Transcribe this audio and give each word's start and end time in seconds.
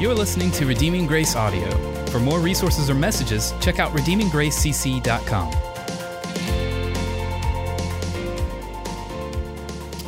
You're 0.00 0.12
listening 0.12 0.50
to 0.52 0.66
Redeeming 0.66 1.06
Grace 1.06 1.36
Audio. 1.36 1.70
For 2.06 2.18
more 2.18 2.40
resources 2.40 2.90
or 2.90 2.96
messages, 2.96 3.54
check 3.60 3.78
out 3.78 3.92
redeeminggracecc.com. 3.92 5.48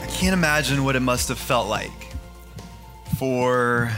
I 0.02 0.06
can't 0.08 0.34
imagine 0.34 0.82
what 0.82 0.96
it 0.96 1.00
must 1.00 1.28
have 1.28 1.38
felt 1.38 1.68
like 1.68 1.92
for 3.16 3.92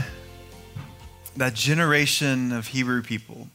that 1.35 1.55
generation 1.55 2.51
of 2.51 2.67
Hebrew 2.67 3.01
people 3.01 3.47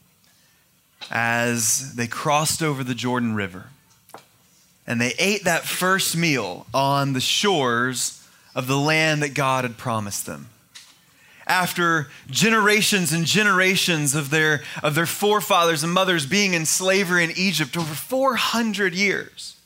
as 1.12 1.94
they 1.94 2.08
crossed 2.08 2.64
over 2.64 2.82
the 2.82 2.96
Jordan 2.96 3.36
River 3.36 3.66
and 4.88 5.00
they 5.00 5.14
ate 5.20 5.44
that 5.44 5.62
first 5.62 6.16
meal 6.16 6.66
on 6.74 7.12
the 7.12 7.20
shores 7.20 8.26
of 8.56 8.66
the 8.66 8.76
land 8.76 9.22
that 9.22 9.34
God 9.34 9.62
had 9.62 9.78
promised 9.78 10.26
them. 10.26 10.48
After 11.46 12.08
generations 12.30 13.12
and 13.12 13.26
generations 13.26 14.14
of 14.14 14.30
their, 14.30 14.62
of 14.82 14.94
their 14.94 15.06
forefathers 15.06 15.84
and 15.84 15.92
mothers 15.92 16.26
being 16.26 16.54
in 16.54 16.64
slavery 16.64 17.24
in 17.24 17.32
Egypt 17.36 17.76
over 17.76 17.94
400 17.94 18.94
years. 18.94 19.56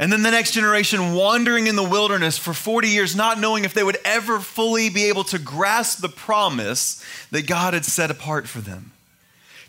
And 0.00 0.12
then 0.12 0.22
the 0.22 0.30
next 0.30 0.52
generation 0.52 1.14
wandering 1.14 1.66
in 1.66 1.76
the 1.76 1.88
wilderness 1.88 2.38
for 2.38 2.52
40 2.52 2.88
years, 2.88 3.16
not 3.16 3.40
knowing 3.40 3.64
if 3.64 3.74
they 3.74 3.82
would 3.82 3.98
ever 4.04 4.38
fully 4.38 4.90
be 4.90 5.04
able 5.04 5.24
to 5.24 5.38
grasp 5.38 6.00
the 6.00 6.08
promise 6.08 7.04
that 7.30 7.46
God 7.46 7.74
had 7.74 7.84
set 7.84 8.10
apart 8.10 8.48
for 8.48 8.60
them 8.60 8.92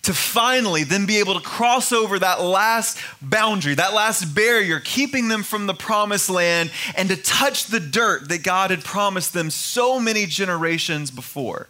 to 0.03 0.13
finally 0.13 0.83
then 0.83 1.05
be 1.05 1.19
able 1.19 1.33
to 1.33 1.41
cross 1.41 1.91
over 1.91 2.19
that 2.19 2.41
last 2.41 2.97
boundary, 3.21 3.75
that 3.75 3.93
last 3.93 4.33
barrier, 4.33 4.79
keeping 4.79 5.27
them 5.27 5.43
from 5.43 5.67
the 5.67 5.73
promised 5.73 6.29
land, 6.29 6.71
and 6.95 7.09
to 7.09 7.15
touch 7.15 7.65
the 7.65 7.79
dirt 7.79 8.29
that 8.29 8.43
God 8.43 8.71
had 8.71 8.83
promised 8.83 9.33
them 9.33 9.49
so 9.49 9.99
many 9.99 10.25
generations 10.25 11.11
before. 11.11 11.67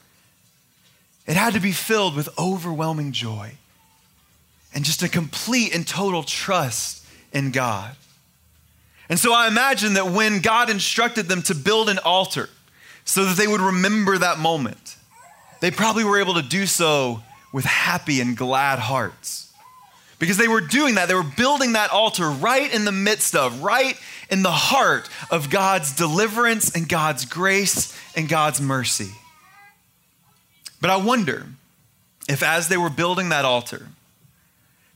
It 1.25 1.35
had 1.35 1.53
to 1.53 1.59
be 1.59 1.71
filled 1.71 2.15
with 2.15 2.29
overwhelming 2.39 3.12
joy 3.12 3.51
and 4.73 4.85
just 4.85 5.04
a 5.04 5.09
complete 5.09 5.73
and 5.73 5.87
total 5.87 6.23
trust 6.23 7.05
in 7.32 7.51
God. 7.51 7.95
And 9.09 9.17
so 9.17 9.34
I 9.34 9.48
imagine 9.48 9.95
that 9.95 10.11
when 10.11 10.39
God 10.39 10.70
instructed 10.70 11.27
them 11.27 11.41
to 11.43 11.55
build 11.55 11.89
an 11.89 11.99
altar 11.99 12.49
so 13.05 13.26
that 13.26 13.37
they 13.37 13.48
would 13.48 13.61
remember 13.61 14.20
that 14.20 14.37
moment, 14.37 14.98
they 15.61 15.71
probably 15.71 16.04
were 16.04 16.20
able 16.20 16.35
to 16.35 16.43
do 16.43 16.67
so 16.67 17.23
with 17.51 17.65
happy 17.65 18.21
and 18.21 18.37
glad 18.37 18.79
hearts. 18.79 19.51
Because 20.19 20.37
they 20.37 20.47
were 20.47 20.61
doing 20.61 20.95
that, 20.95 21.07
they 21.07 21.15
were 21.15 21.23
building 21.23 21.73
that 21.73 21.91
altar 21.91 22.29
right 22.29 22.73
in 22.73 22.85
the 22.85 22.91
midst 22.91 23.35
of, 23.35 23.63
right 23.63 23.97
in 24.29 24.43
the 24.43 24.51
heart 24.51 25.09
of 25.31 25.49
God's 25.49 25.95
deliverance 25.95 26.75
and 26.75 26.89
God's 26.89 27.25
grace 27.25 27.97
and 28.15 28.27
God's 28.27 28.59
mercy. 28.59 29.11
But 30.81 30.89
I 30.89 30.97
wonder 30.97 31.47
if, 32.27 32.43
as 32.43 32.67
they 32.67 32.77
were 32.77 32.89
building 32.89 33.29
that 33.29 33.45
altar, 33.45 33.87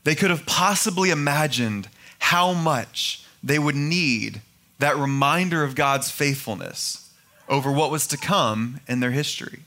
they 0.04 0.14
could 0.14 0.30
have 0.30 0.46
possibly 0.46 1.10
imagined 1.10 1.88
how 2.18 2.52
much 2.52 3.24
they 3.42 3.58
would 3.58 3.74
need 3.74 4.42
that 4.78 4.96
reminder 4.96 5.64
of 5.64 5.74
God's 5.74 6.10
faithfulness 6.10 7.10
over 7.48 7.72
what 7.72 7.90
was 7.90 8.06
to 8.08 8.16
come 8.16 8.80
in 8.86 9.00
their 9.00 9.10
history 9.10 9.60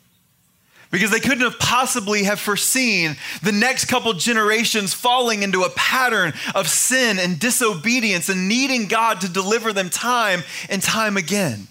because 0.91 1.11
they 1.11 1.19
couldn't 1.19 1.41
have 1.41 1.59
possibly 1.59 2.23
have 2.23 2.39
foreseen 2.39 3.17
the 3.43 3.51
next 3.51 3.85
couple 3.85 4.13
generations 4.13 4.93
falling 4.93 5.43
into 5.43 5.63
a 5.63 5.69
pattern 5.71 6.33
of 6.55 6.67
sin 6.67 7.19
and 7.19 7.39
disobedience 7.39 8.29
and 8.29 8.47
needing 8.47 8.87
God 8.87 9.21
to 9.21 9.29
deliver 9.29 9.73
them 9.73 9.89
time 9.89 10.43
and 10.69 10.81
time 10.81 11.17
again. 11.17 11.67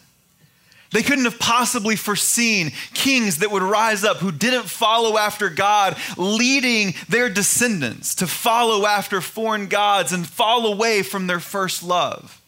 They 0.92 1.02
couldn't 1.02 1.24
have 1.24 1.38
possibly 1.38 1.96
foreseen 1.96 2.72
kings 2.94 3.38
that 3.38 3.50
would 3.50 3.62
rise 3.62 4.04
up 4.04 4.18
who 4.18 4.30
didn't 4.32 4.64
follow 4.64 5.18
after 5.18 5.50
God, 5.50 5.96
leading 6.16 6.94
their 7.08 7.28
descendants 7.28 8.14
to 8.16 8.26
follow 8.26 8.86
after 8.86 9.20
foreign 9.20 9.66
gods 9.66 10.12
and 10.12 10.26
fall 10.26 10.72
away 10.72 11.02
from 11.02 11.26
their 11.26 11.40
first 11.40 11.82
love. 11.82 12.40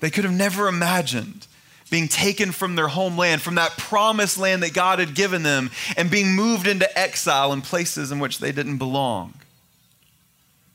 They 0.00 0.10
could 0.10 0.24
have 0.24 0.34
never 0.34 0.68
imagined 0.68 1.46
being 1.90 2.08
taken 2.08 2.52
from 2.52 2.74
their 2.74 2.88
homeland, 2.88 3.42
from 3.42 3.54
that 3.56 3.76
promised 3.76 4.38
land 4.38 4.62
that 4.62 4.74
God 4.74 4.98
had 4.98 5.14
given 5.14 5.42
them, 5.42 5.70
and 5.96 6.10
being 6.10 6.34
moved 6.34 6.66
into 6.66 6.98
exile 6.98 7.52
in 7.52 7.62
places 7.62 8.10
in 8.10 8.18
which 8.18 8.38
they 8.38 8.52
didn't 8.52 8.78
belong. 8.78 9.34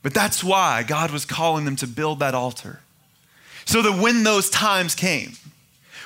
But 0.03 0.13
that's 0.13 0.44
why 0.44 0.83
God 0.83 1.11
was 1.11 1.25
calling 1.25 1.66
them 1.66 1.75
to 1.77 1.88
build 1.88 2.19
that 2.19 2.33
altar. 2.33 2.79
So 3.66 3.81
that 3.81 4.01
when 4.01 4.23
those 4.23 4.50
times 4.50 4.95
came, 4.95 5.33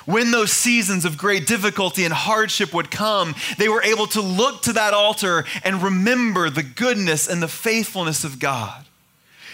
when 0.04 0.30
those 0.30 0.52
seasons 0.52 1.04
of 1.04 1.18
great 1.18 1.46
difficulty 1.46 2.04
and 2.04 2.14
hardship 2.14 2.72
would 2.74 2.90
come, 2.90 3.34
they 3.58 3.68
were 3.68 3.82
able 3.82 4.06
to 4.08 4.20
look 4.20 4.62
to 4.62 4.72
that 4.74 4.94
altar 4.94 5.44
and 5.64 5.82
remember 5.82 6.48
the 6.48 6.62
goodness 6.62 7.28
and 7.28 7.42
the 7.42 7.48
faithfulness 7.48 8.22
of 8.22 8.38
God. 8.38 8.84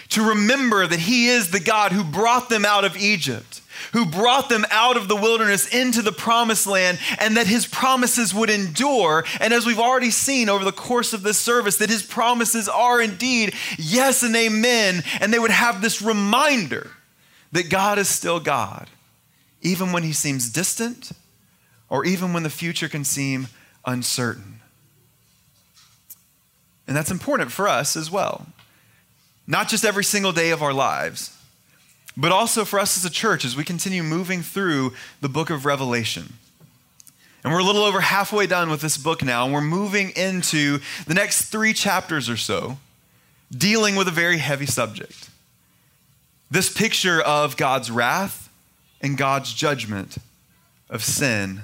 To 0.09 0.29
remember 0.29 0.85
that 0.85 0.99
He 0.99 1.27
is 1.27 1.49
the 1.49 1.59
God 1.59 1.91
who 1.91 2.03
brought 2.03 2.49
them 2.49 2.65
out 2.65 2.85
of 2.85 2.97
Egypt 2.97 3.61
who 3.91 4.05
brought 4.05 4.49
them 4.49 4.65
out 4.71 4.97
of 4.97 5.07
the 5.07 5.15
wilderness 5.15 5.67
into 5.67 6.01
the 6.01 6.11
promised 6.11 6.65
land, 6.65 6.99
and 7.19 7.37
that 7.37 7.47
his 7.47 7.67
promises 7.67 8.33
would 8.33 8.49
endure. 8.49 9.25
And 9.39 9.53
as 9.53 9.65
we've 9.65 9.79
already 9.79 10.11
seen 10.11 10.49
over 10.49 10.63
the 10.63 10.71
course 10.71 11.13
of 11.13 11.23
this 11.23 11.37
service, 11.37 11.77
that 11.77 11.89
his 11.89 12.03
promises 12.03 12.69
are 12.69 13.01
indeed 13.01 13.53
yes 13.77 14.23
and 14.23 14.35
amen. 14.35 15.03
And 15.19 15.33
they 15.33 15.39
would 15.39 15.51
have 15.51 15.81
this 15.81 16.01
reminder 16.01 16.91
that 17.51 17.69
God 17.69 17.99
is 17.99 18.09
still 18.09 18.39
God, 18.39 18.89
even 19.61 19.91
when 19.91 20.03
he 20.03 20.13
seems 20.13 20.49
distant 20.49 21.11
or 21.89 22.05
even 22.05 22.33
when 22.33 22.43
the 22.43 22.49
future 22.49 22.89
can 22.89 23.03
seem 23.03 23.47
uncertain. 23.85 24.61
And 26.87 26.97
that's 26.97 27.11
important 27.11 27.51
for 27.51 27.67
us 27.67 27.95
as 27.95 28.09
well. 28.09 28.47
Not 29.45 29.67
just 29.67 29.85
every 29.85 30.03
single 30.03 30.31
day 30.31 30.49
of 30.51 30.63
our 30.63 30.73
lives, 30.73 31.37
but 32.15 32.31
also 32.31 32.65
for 32.65 32.79
us 32.79 32.97
as 32.97 33.05
a 33.05 33.09
church 33.09 33.43
as 33.43 33.55
we 33.55 33.63
continue 33.63 34.03
moving 34.03 34.41
through 34.41 34.93
the 35.21 35.29
book 35.29 35.49
of 35.49 35.65
Revelation. 35.65 36.33
And 37.43 37.51
we're 37.51 37.59
a 37.59 37.63
little 37.63 37.83
over 37.83 37.99
halfway 37.99 38.47
done 38.47 38.69
with 38.69 38.81
this 38.81 38.97
book 38.97 39.23
now, 39.23 39.43
and 39.43 39.53
we're 39.53 39.61
moving 39.61 40.11
into 40.11 40.79
the 41.05 41.13
next 41.13 41.49
three 41.49 41.73
chapters 41.73 42.29
or 42.29 42.37
so, 42.37 42.77
dealing 43.51 43.95
with 43.95 44.07
a 44.07 44.11
very 44.11 44.37
heavy 44.37 44.65
subject. 44.65 45.29
This 46.49 46.71
picture 46.71 47.19
of 47.19 47.57
God's 47.57 47.91
wrath 47.91 48.49
and 49.01 49.17
God's 49.17 49.53
judgment 49.53 50.17
of 50.89 51.03
sin 51.03 51.63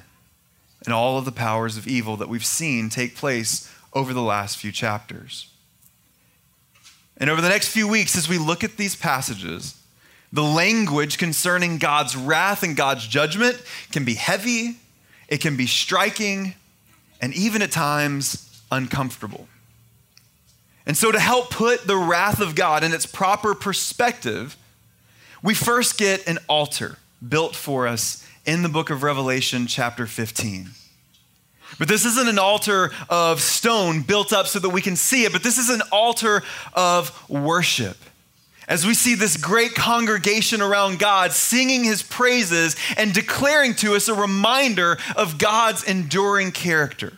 and 0.84 0.94
all 0.94 1.18
of 1.18 1.26
the 1.26 1.32
powers 1.32 1.78
of 1.78 1.88
evil 1.88 2.18
that 2.18 2.28
we've 2.30 2.46
seen 2.46 2.90
take 2.90 3.16
place 3.16 3.72
over 3.94 4.14
the 4.14 4.22
last 4.22 4.58
few 4.58 4.72
chapters. 4.72 5.50
And 7.18 7.30
over 7.30 7.42
the 7.42 7.50
next 7.50 7.70
few 7.70 7.88
weeks, 7.88 8.18
as 8.18 8.28
we 8.28 8.38
look 8.38 8.64
at 8.64 8.78
these 8.78 8.96
passages, 8.96 9.79
the 10.32 10.44
language 10.44 11.18
concerning 11.18 11.78
God's 11.78 12.16
wrath 12.16 12.64
and 12.64 12.76
God's 12.76 13.08
judgment 13.08 13.62
can 13.92 14.06
be 14.06 14.14
heavy, 14.14 14.78
it 15.28 15.42
can 15.42 15.58
be 15.58 15.66
striking, 15.66 16.54
and 17.22 17.34
even 17.34 17.62
at 17.62 17.72
times 17.72 18.62
uncomfortable. 18.72 19.48
And 20.86 20.98
so, 20.98 21.12
to 21.12 21.20
help 21.20 21.52
put 21.52 21.86
the 21.86 21.98
wrath 21.98 22.42
of 22.42 22.56
God 22.56 22.84
in 22.84 22.94
its 22.94 23.06
proper 23.06 23.54
perspective, 23.54 24.58
we 25.44 25.54
first 25.54 25.98
get 25.98 26.28
an 26.28 26.40
altar 26.48 26.98
built 27.28 27.56
for 27.56 27.88
us 27.88 28.26
in 28.46 28.64
the 28.64 28.70
book 28.70 28.90
of 28.90 29.04
Revelation, 29.04 29.68
chapter 29.68 30.08
15. 30.08 30.70
But 31.78 31.88
this 31.88 32.06
isn't 32.06 32.28
an 32.28 32.40
altar 32.40 32.92
of 33.10 33.40
stone 33.42 34.02
built 34.02 34.34
up 34.34 34.48
so 34.48 34.60
that 34.60 34.70
we 34.70 34.82
can 34.82 34.96
see 34.96 35.26
it, 35.26 35.32
but 35.32 35.44
this 35.44 35.58
is 35.58 35.70
an 35.70 35.82
altar 35.92 36.42
of 36.74 37.30
worship 37.30 37.98
as 38.70 38.86
we 38.86 38.94
see 38.94 39.16
this 39.16 39.36
great 39.36 39.74
congregation 39.74 40.62
around 40.62 41.00
God 41.00 41.32
singing 41.32 41.84
his 41.84 42.04
praises 42.04 42.76
and 42.96 43.12
declaring 43.12 43.74
to 43.76 43.96
us 43.96 44.08
a 44.08 44.14
reminder 44.14 45.00
of 45.16 45.40
God's 45.40 45.84
enduring 45.84 46.52
character, 46.52 47.14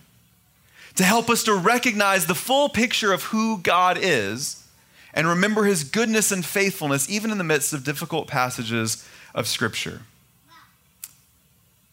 to 0.96 1.04
help 1.04 1.30
us 1.30 1.44
to 1.44 1.54
recognize 1.54 2.26
the 2.26 2.36
full 2.36 2.70
picture 2.70 3.12
of 3.12 3.24
who 3.26 3.58
God 3.58 4.00
is 4.02 4.66
and 5.14 5.28
remember 5.28 5.66
his 5.66 5.84
goodness 5.84 6.32
and 6.32 6.46
faithfulness, 6.46 7.10
even 7.10 7.32
in 7.32 7.38
the 7.38 7.44
midst 7.44 7.74
of 7.74 7.84
difficult 7.84 8.28
passages 8.28 9.06
of 9.36 9.46
Scripture. 9.46 10.04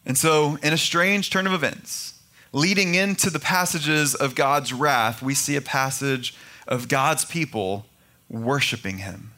And 0.05 0.17
so, 0.17 0.57
in 0.63 0.71
a 0.71 0.77
strange 0.77 1.29
turn 1.29 1.45
of 1.45 1.51
events, 1.51 2.13
leading 2.53 2.95
into 2.95 3.29
the 3.29 3.39
passages 3.39 4.15
of 4.15 4.35
God's 4.35 4.71
wrath, 4.71 5.21
we 5.21 5.35
see 5.35 5.57
a 5.57 5.61
passage 5.61 6.33
of 6.65 6.87
God's 6.87 7.25
people 7.25 7.85
worshiping 8.29 8.99
him. 8.99 9.31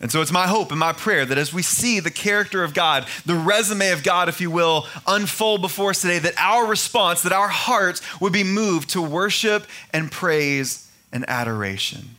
And 0.00 0.12
so 0.12 0.20
it's 0.20 0.32
my 0.32 0.46
hope 0.46 0.70
and 0.70 0.78
my 0.78 0.92
prayer 0.92 1.24
that 1.24 1.38
as 1.38 1.54
we 1.54 1.62
see 1.62 2.00
the 2.00 2.10
character 2.10 2.62
of 2.62 2.74
God, 2.74 3.06
the 3.24 3.34
resume 3.34 3.92
of 3.92 4.02
God, 4.02 4.28
if 4.28 4.40
you 4.40 4.50
will, 4.50 4.86
unfold 5.06 5.62
before 5.62 5.90
us 5.90 6.02
today, 6.02 6.18
that 6.18 6.34
our 6.36 6.66
response, 6.66 7.22
that 7.22 7.32
our 7.32 7.48
hearts 7.48 8.02
would 8.20 8.32
be 8.32 8.44
moved 8.44 8.90
to 8.90 9.00
worship 9.00 9.66
and 9.92 10.12
praise 10.12 10.90
and 11.12 11.24
adoration. 11.28 12.16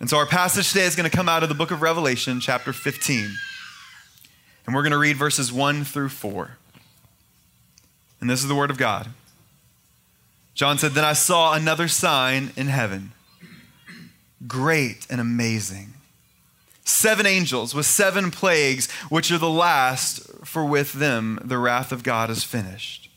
And 0.00 0.08
so 0.08 0.16
our 0.16 0.26
passage 0.26 0.68
today 0.68 0.84
is 0.84 0.96
going 0.96 1.10
to 1.10 1.14
come 1.14 1.28
out 1.28 1.42
of 1.42 1.50
the 1.50 1.54
book 1.54 1.70
of 1.70 1.82
Revelation, 1.82 2.40
chapter 2.40 2.72
15. 2.72 3.30
And 4.64 4.74
we're 4.74 4.82
going 4.82 4.92
to 4.92 4.98
read 4.98 5.16
verses 5.16 5.52
1 5.52 5.84
through 5.84 6.10
4. 6.10 6.56
And 8.20 8.30
this 8.30 8.40
is 8.40 8.48
the 8.48 8.54
word 8.54 8.70
of 8.70 8.78
God. 8.78 9.08
John 10.54 10.78
said, 10.78 10.92
Then 10.92 11.04
I 11.04 11.12
saw 11.12 11.52
another 11.54 11.88
sign 11.88 12.52
in 12.56 12.68
heaven, 12.68 13.12
great 14.46 15.06
and 15.10 15.20
amazing. 15.20 15.94
Seven 16.88 17.26
angels 17.26 17.74
with 17.74 17.86
seven 17.86 18.30
plagues, 18.30 18.90
which 19.08 19.30
are 19.30 19.38
the 19.38 19.48
last, 19.48 20.20
for 20.44 20.64
with 20.64 20.94
them 20.94 21.38
the 21.44 21.58
wrath 21.58 21.92
of 21.92 22.02
God 22.02 22.30
is 22.30 22.44
finished. 22.44 23.10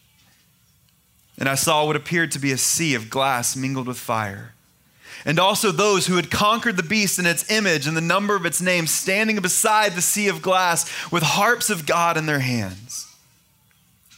And 1.38 1.50
I 1.50 1.56
saw 1.56 1.86
what 1.86 1.96
appeared 1.96 2.32
to 2.34 2.40
be 2.40 2.52
a 2.52 2.58
sea 2.58 2.94
of 2.94 3.10
glass 3.10 3.56
mingled 3.56 3.88
with 3.88 3.98
fire 3.98 4.54
and 5.26 5.40
also 5.40 5.72
those 5.72 6.08
who 6.08 6.16
had 6.16 6.32
conquered 6.32 6.78
the 6.78 6.84
beast 6.84 7.20
and 7.20 7.28
its 7.28 7.50
image 7.52 7.88
and 7.88 7.96
the 7.96 8.02
number 8.02 8.36
of 8.36 8.46
its 8.46 8.62
name, 8.62 8.88
standing 8.88 9.40
beside 9.40 9.94
the 9.94 10.02
sea 10.02 10.28
of 10.28 10.42
glass 10.42 10.90
with 11.12 11.24
harps 11.24 11.70
of 11.70 11.86
God 11.86 12.18
in 12.18 12.26
their 12.26 12.40
hands. 12.40 13.08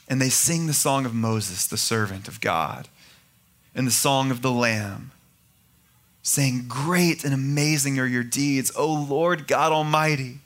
And 0.08 0.22
they 0.22 0.30
sing 0.30 0.68
the 0.68 0.74
song 0.74 1.06
of 1.06 1.14
Moses, 1.14 1.68
the 1.68 1.78
servant 1.78 2.28
of 2.28 2.42
God, 2.42 2.88
and 3.76 3.88
the 3.88 3.92
song 3.92 4.32
of 4.32 4.42
the 4.42 4.52
Lamb, 4.52 5.12
saying, 6.24 6.66
Great 6.68 7.24
and 7.24 7.34
amazing 7.34 8.00
are 8.00 8.08
your 8.08 8.24
deeds, 8.24 8.72
O 8.76 8.92
Lord 8.92 9.48
God 9.48 9.72
Almighty. 9.72 10.40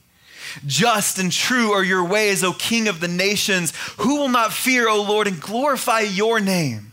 Just 0.66 1.18
and 1.18 1.32
true 1.32 1.72
are 1.72 1.84
your 1.84 2.04
ways, 2.04 2.44
O 2.44 2.52
King 2.52 2.88
of 2.88 3.00
the 3.00 3.08
nations. 3.08 3.72
Who 3.98 4.16
will 4.16 4.28
not 4.28 4.52
fear, 4.52 4.88
O 4.88 5.02
Lord, 5.02 5.26
and 5.26 5.40
glorify 5.40 6.00
your 6.00 6.40
name? 6.40 6.92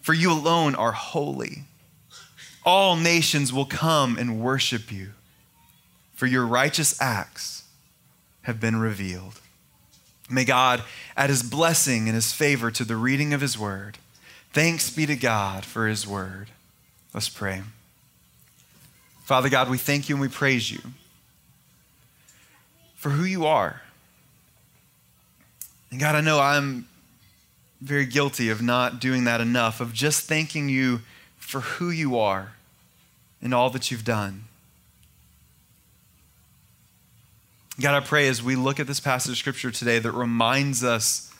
For 0.00 0.14
you 0.14 0.32
alone 0.32 0.74
are 0.74 0.92
holy 0.92 1.64
all 2.64 2.96
nations 2.96 3.52
will 3.52 3.64
come 3.64 4.16
and 4.18 4.40
worship 4.40 4.92
you, 4.92 5.10
for 6.14 6.26
your 6.26 6.46
righteous 6.46 7.00
acts 7.00 7.64
have 8.42 8.60
been 8.60 8.76
revealed. 8.76 9.40
May 10.30 10.44
God 10.44 10.82
add 11.16 11.30
his 11.30 11.42
blessing 11.42 12.08
and 12.08 12.14
his 12.14 12.32
favor 12.32 12.70
to 12.70 12.84
the 12.84 12.96
reading 12.96 13.34
of 13.34 13.40
his 13.40 13.58
word. 13.58 13.98
Thanks 14.52 14.90
be 14.90 15.06
to 15.06 15.16
God 15.16 15.64
for 15.64 15.88
his 15.88 16.06
word. 16.06 16.48
Let's 17.14 17.28
pray. 17.28 17.62
Father 19.24 19.48
God, 19.48 19.70
we 19.70 19.78
thank 19.78 20.08
you 20.08 20.14
and 20.14 20.20
we 20.20 20.28
praise 20.28 20.70
you 20.70 20.80
for 22.96 23.10
who 23.10 23.24
you 23.24 23.46
are. 23.46 23.82
And 25.90 26.00
God, 26.00 26.14
I 26.14 26.20
know 26.20 26.40
I'm 26.40 26.88
very 27.80 28.06
guilty 28.06 28.48
of 28.48 28.62
not 28.62 29.00
doing 29.00 29.24
that 29.24 29.40
enough, 29.40 29.80
of 29.80 29.92
just 29.92 30.28
thanking 30.28 30.68
you 30.68 31.00
for 31.36 31.60
who 31.60 31.90
you 31.90 32.18
are 32.18 32.52
and 33.42 33.52
all 33.52 33.70
that 33.70 33.90
you've 33.90 34.04
done. 34.04 34.44
God, 37.80 37.94
I 37.94 38.00
pray 38.00 38.28
as 38.28 38.42
we 38.42 38.54
look 38.54 38.78
at 38.78 38.86
this 38.86 39.00
passage 39.00 39.32
of 39.32 39.38
scripture 39.38 39.70
today 39.70 39.98
that 39.98 40.12
reminds 40.12 40.84
us 40.84 41.32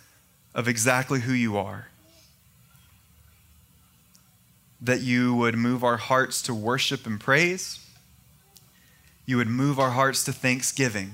of 0.55 0.67
exactly 0.67 1.21
who 1.21 1.33
you 1.33 1.57
are, 1.57 1.89
that 4.83 5.01
you 5.01 5.35
would 5.35 5.55
move 5.55 5.85
our 5.85 5.97
hearts 5.97 6.43
to 6.43 6.53
worship 6.55 7.07
and 7.07 7.21
praise, 7.21 7.79
you 9.25 9.37
would 9.37 9.49
move 9.49 9.79
our 9.79 9.91
hearts 9.91 10.25
to 10.25 10.33
thanksgiving, 10.33 11.13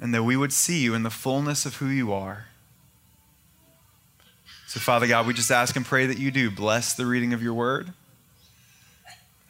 and 0.00 0.14
that 0.14 0.22
we 0.24 0.36
would 0.36 0.52
see 0.52 0.80
you 0.80 0.94
in 0.94 1.02
the 1.02 1.10
fullness 1.10 1.66
of 1.66 1.76
who 1.76 1.86
you 1.86 2.12
are. 2.12 2.46
So, 4.66 4.80
Father 4.80 5.06
God, 5.06 5.26
we 5.26 5.34
just 5.34 5.50
ask 5.50 5.76
and 5.76 5.84
pray 5.84 6.06
that 6.06 6.18
you 6.18 6.30
do 6.30 6.50
bless 6.50 6.94
the 6.94 7.04
reading 7.04 7.34
of 7.34 7.42
your 7.42 7.52
word. 7.52 7.92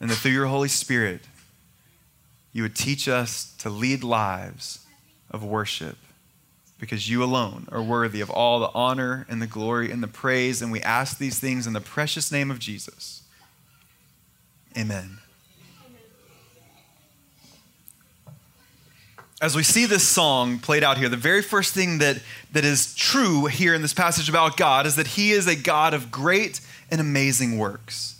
And 0.01 0.09
that 0.09 0.15
through 0.15 0.31
your 0.33 0.47
Holy 0.47 0.67
Spirit, 0.67 1.21
you 2.51 2.61
would 2.63 2.75
teach 2.75 3.07
us 3.07 3.55
to 3.59 3.69
lead 3.69 4.03
lives 4.03 4.85
of 5.31 5.41
worship 5.41 5.97
because 6.83 7.09
you 7.09 7.23
alone 7.23 7.67
are 7.71 7.81
worthy 7.81 8.19
of 8.19 8.29
all 8.29 8.59
the 8.59 8.69
honor 8.75 9.25
and 9.29 9.41
the 9.41 9.47
glory 9.47 9.89
and 9.89 10.03
the 10.03 10.07
praise. 10.07 10.61
And 10.61 10.69
we 10.69 10.81
ask 10.81 11.17
these 11.17 11.39
things 11.39 11.65
in 11.65 11.71
the 11.71 11.81
precious 11.81 12.31
name 12.31 12.51
of 12.51 12.59
Jesus. 12.59 13.23
Amen. 14.77 15.19
as 19.43 19.57
we 19.57 19.63
see 19.63 19.85
this 19.85 20.07
song 20.07 20.57
played 20.57 20.85
out 20.85 20.97
here, 20.97 21.09
the 21.09 21.17
very 21.17 21.41
first 21.41 21.73
thing 21.73 21.97
that, 21.97 22.17
that 22.53 22.63
is 22.63 22.95
true 22.95 23.47
here 23.47 23.73
in 23.73 23.81
this 23.81 23.93
passage 23.93 24.29
about 24.29 24.55
God 24.55 24.85
is 24.85 24.95
that 24.95 25.05
He 25.05 25.31
is 25.31 25.47
a 25.47 25.55
God 25.55 25.93
of 25.93 26.09
great 26.09 26.61
and 26.89 27.01
amazing 27.01 27.57
works. 27.57 28.12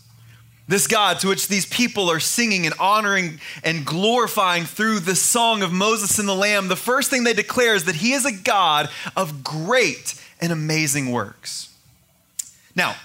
This 0.68 0.88
God 0.88 1.20
to 1.20 1.28
which 1.28 1.50
these 1.50 1.66
people 1.66 2.10
are 2.10 2.22
singing 2.22 2.66
and 2.66 2.74
honoring 2.80 3.40
and 3.64 3.86
glorifying 3.86 4.64
through 4.64 5.02
the 5.02 5.16
song 5.16 5.62
of 5.62 5.74
Moses 5.74 6.20
and 6.20 6.28
the 6.28 6.36
Lamb, 6.36 6.70
the 6.70 6.76
first 6.76 7.10
thing 7.10 7.26
they 7.26 7.34
declare 7.34 7.76
is 7.76 7.84
that 7.86 7.96
He 7.96 8.14
is 8.14 8.26
a 8.26 8.32
God 8.32 8.90
of 9.16 9.44
great 9.44 10.22
and 10.40 10.54
amazing 10.54 11.12
works. 11.12 11.70
Now, 12.76 12.96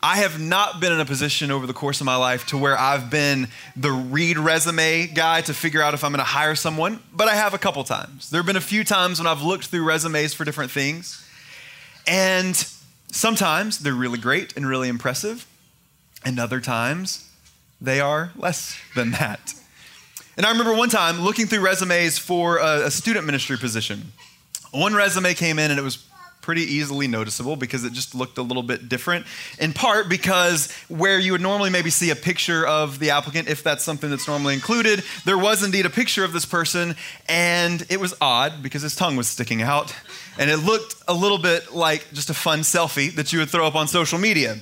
I 0.00 0.18
have 0.18 0.40
not 0.40 0.80
been 0.80 0.92
in 0.92 1.00
a 1.00 1.04
position 1.04 1.50
over 1.50 1.66
the 1.66 1.72
course 1.72 2.00
of 2.00 2.04
my 2.04 2.14
life 2.14 2.46
to 2.48 2.58
where 2.58 2.78
I've 2.78 3.10
been 3.10 3.48
the 3.74 3.90
read 3.90 4.38
resume 4.38 5.08
guy 5.08 5.40
to 5.40 5.54
figure 5.54 5.82
out 5.82 5.92
if 5.92 6.04
I'm 6.04 6.12
going 6.12 6.18
to 6.18 6.24
hire 6.24 6.54
someone, 6.54 7.00
but 7.12 7.26
I 7.26 7.34
have 7.34 7.52
a 7.52 7.58
couple 7.58 7.82
times. 7.82 8.30
There 8.30 8.38
have 8.38 8.46
been 8.46 8.54
a 8.56 8.60
few 8.60 8.84
times 8.84 9.18
when 9.18 9.26
I've 9.26 9.42
looked 9.42 9.66
through 9.66 9.84
resumes 9.84 10.34
for 10.34 10.44
different 10.44 10.70
things, 10.70 11.26
and 12.06 12.54
sometimes 13.10 13.80
they're 13.80 13.92
really 13.92 14.18
great 14.18 14.56
and 14.56 14.68
really 14.68 14.88
impressive, 14.88 15.46
and 16.24 16.38
other 16.38 16.60
times 16.60 17.30
they 17.80 18.00
are 18.00 18.32
less 18.36 18.76
than 18.94 19.12
that. 19.12 19.54
And 20.36 20.46
I 20.46 20.50
remember 20.50 20.74
one 20.74 20.88
time 20.88 21.20
looking 21.20 21.46
through 21.46 21.60
resumes 21.60 22.18
for 22.18 22.58
a, 22.58 22.86
a 22.86 22.90
student 22.90 23.26
ministry 23.26 23.56
position. 23.56 24.12
One 24.70 24.94
resume 24.94 25.34
came 25.34 25.58
in 25.58 25.70
and 25.70 25.80
it 25.80 25.82
was 25.82 26.04
pretty 26.48 26.62
easily 26.62 27.06
noticeable 27.06 27.56
because 27.56 27.84
it 27.84 27.92
just 27.92 28.14
looked 28.14 28.38
a 28.38 28.42
little 28.42 28.62
bit 28.62 28.88
different. 28.88 29.26
In 29.60 29.74
part 29.74 30.08
because 30.08 30.72
where 30.88 31.18
you 31.18 31.32
would 31.32 31.42
normally 31.42 31.68
maybe 31.68 31.90
see 31.90 32.08
a 32.08 32.16
picture 32.16 32.66
of 32.66 32.98
the 33.00 33.10
applicant, 33.10 33.48
if 33.48 33.62
that's 33.62 33.84
something 33.84 34.08
that's 34.08 34.26
normally 34.26 34.54
included, 34.54 35.02
there 35.26 35.36
was 35.36 35.62
indeed 35.62 35.84
a 35.84 35.90
picture 35.90 36.24
of 36.24 36.32
this 36.32 36.46
person, 36.46 36.96
and 37.28 37.84
it 37.90 38.00
was 38.00 38.14
odd 38.22 38.62
because 38.62 38.80
his 38.80 38.96
tongue 38.96 39.14
was 39.14 39.28
sticking 39.28 39.60
out, 39.60 39.94
and 40.38 40.48
it 40.48 40.56
looked 40.56 40.94
a 41.06 41.12
little 41.12 41.36
bit 41.36 41.74
like 41.74 42.06
just 42.14 42.30
a 42.30 42.34
fun 42.34 42.60
selfie 42.60 43.14
that 43.16 43.30
you 43.30 43.40
would 43.40 43.50
throw 43.50 43.66
up 43.66 43.74
on 43.74 43.86
social 43.86 44.18
media. 44.18 44.56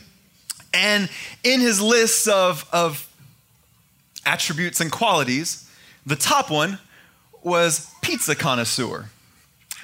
And 0.73 1.09
in 1.43 1.61
his 1.61 1.81
lists 1.81 2.27
of, 2.29 2.69
of 2.73 3.09
attributes 4.25 4.81
and 4.81 4.91
qualities, 4.91 5.71
the 6.05 6.17
top 6.17 6.51
one 6.51 6.79
was 7.43 7.91
pizza 8.03 8.35
connoisseur, 8.35 9.11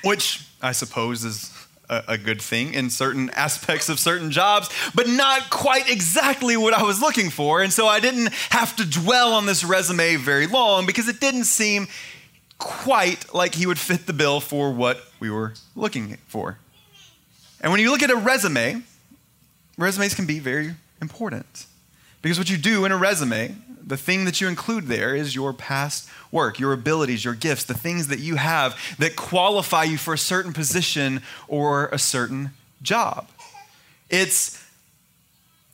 which 0.03 0.45
I 0.61 0.73
suppose 0.73 1.25
is 1.25 1.53
a, 1.89 2.03
a 2.09 2.19
good 2.19 2.41
thing 2.41 2.75
in 2.75 2.91
certain 2.91 3.31
aspects 3.31 3.89
of 3.89 3.99
certain 3.99 4.31
jobs, 4.31 4.69
but 4.95 5.09
not 5.09 5.51
quite 5.51 5.89
exactly 5.91 6.57
what 6.57 6.75
I 6.75 6.83
was 6.83 7.01
looking 7.01 7.31
for. 7.31 7.63
And 7.63 7.73
so 7.73 7.87
I 7.87 8.01
didn't 8.01 8.33
have 8.51 8.75
to 8.77 8.85
dwell 8.85 9.33
on 9.35 9.47
this 9.47 9.65
resume 9.65 10.17
very 10.17 10.47
long 10.47 10.87
because 10.87 11.09
it 11.09 11.21
didn't 11.21 11.45
seem 11.45 11.89
quite 12.59 13.35
like 13.35 13.55
he 13.55 13.67
would 13.67 13.79
fit 13.79 14.07
the 14.07 14.13
bill 14.13 14.41
for 14.41 14.73
what 14.73 15.03
we 15.21 15.31
were 15.31 15.55
looking 15.75 16.17
for. 16.29 16.59
And 17.61 17.71
when 17.71 17.81
you 17.81 17.91
look 17.91 18.03
at 18.03 18.11
a 18.11 18.17
resume, 18.17 18.83
resumes 19.77 20.15
can 20.15 20.27
be 20.27 20.39
very 20.39 20.75
important. 21.01 21.67
Because 22.21 22.39
what 22.39 22.51
you 22.51 22.57
do 22.57 22.85
in 22.85 22.93
a 22.93 22.97
resume, 22.97 23.55
the 23.85 23.97
thing 23.97 24.25
that 24.25 24.41
you 24.41 24.49
include 24.49 24.87
there 24.87 25.15
is 25.15 25.35
your 25.35 25.53
past 25.53 26.09
work, 26.31 26.59
your 26.59 26.73
abilities, 26.73 27.25
your 27.25 27.35
gifts, 27.35 27.65
the 27.65 27.75
things 27.75 28.09
that 28.09 28.21
you 28.21 28.37
have 28.37 28.77
that 28.99 29.17
qualify 29.17 29.85
you 29.85 29.99
for 29.99 30.15
a 30.15 30.19
certain 30.19 30.53
position 30.53 31.21
or 31.49 31.89
a 31.89 31.99
certain 31.99 32.51
job. 32.81 33.29
It's 34.09 34.63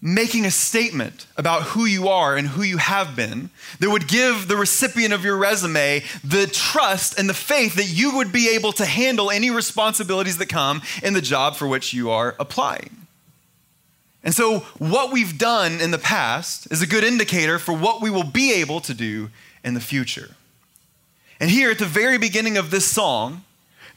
making 0.00 0.46
a 0.46 0.50
statement 0.50 1.26
about 1.36 1.62
who 1.62 1.84
you 1.84 2.08
are 2.08 2.36
and 2.36 2.48
who 2.48 2.62
you 2.62 2.76
have 2.76 3.16
been 3.16 3.50
that 3.80 3.90
would 3.90 4.06
give 4.06 4.46
the 4.46 4.56
recipient 4.56 5.12
of 5.12 5.24
your 5.24 5.36
resume 5.36 6.02
the 6.22 6.46
trust 6.46 7.18
and 7.18 7.28
the 7.28 7.34
faith 7.34 7.74
that 7.74 7.88
you 7.88 8.16
would 8.16 8.32
be 8.32 8.48
able 8.54 8.72
to 8.72 8.86
handle 8.86 9.30
any 9.30 9.50
responsibilities 9.50 10.38
that 10.38 10.48
come 10.48 10.80
in 11.02 11.14
the 11.14 11.20
job 11.20 11.56
for 11.56 11.66
which 11.66 11.92
you 11.92 12.10
are 12.10 12.36
applying. 12.38 13.07
And 14.24 14.34
so, 14.34 14.60
what 14.78 15.12
we've 15.12 15.38
done 15.38 15.80
in 15.80 15.90
the 15.90 15.98
past 15.98 16.70
is 16.70 16.82
a 16.82 16.86
good 16.86 17.04
indicator 17.04 17.58
for 17.58 17.72
what 17.72 18.02
we 18.02 18.10
will 18.10 18.24
be 18.24 18.52
able 18.54 18.80
to 18.80 18.94
do 18.94 19.30
in 19.62 19.74
the 19.74 19.80
future. 19.80 20.30
And 21.40 21.50
here 21.50 21.70
at 21.70 21.78
the 21.78 21.86
very 21.86 22.18
beginning 22.18 22.56
of 22.56 22.70
this 22.70 22.84
song, 22.90 23.44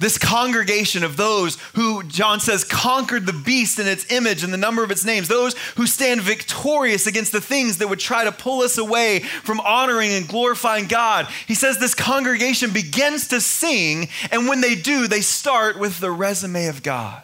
this 0.01 0.17
congregation 0.17 1.03
of 1.03 1.15
those 1.15 1.57
who, 1.75 2.03
John 2.03 2.39
says, 2.39 2.63
conquered 2.63 3.27
the 3.27 3.33
beast 3.33 3.77
in 3.77 3.87
its 3.87 4.11
image 4.11 4.43
and 4.43 4.51
the 4.51 4.57
number 4.57 4.83
of 4.83 4.89
its 4.89 5.05
names, 5.05 5.27
those 5.27 5.55
who 5.75 5.85
stand 5.85 6.21
victorious 6.21 7.05
against 7.05 7.31
the 7.31 7.39
things 7.39 7.77
that 7.77 7.87
would 7.87 7.99
try 7.99 8.23
to 8.23 8.31
pull 8.31 8.61
us 8.61 8.79
away 8.79 9.19
from 9.19 9.59
honoring 9.59 10.11
and 10.11 10.27
glorifying 10.27 10.87
God. 10.87 11.27
He 11.47 11.53
says 11.53 11.77
this 11.77 11.93
congregation 11.93 12.71
begins 12.71 13.27
to 13.27 13.39
sing, 13.39 14.09
and 14.31 14.47
when 14.47 14.61
they 14.61 14.73
do, 14.73 15.07
they 15.07 15.21
start 15.21 15.79
with 15.79 15.99
the 15.99 16.11
resume 16.11 16.65
of 16.65 16.81
God. 16.81 17.21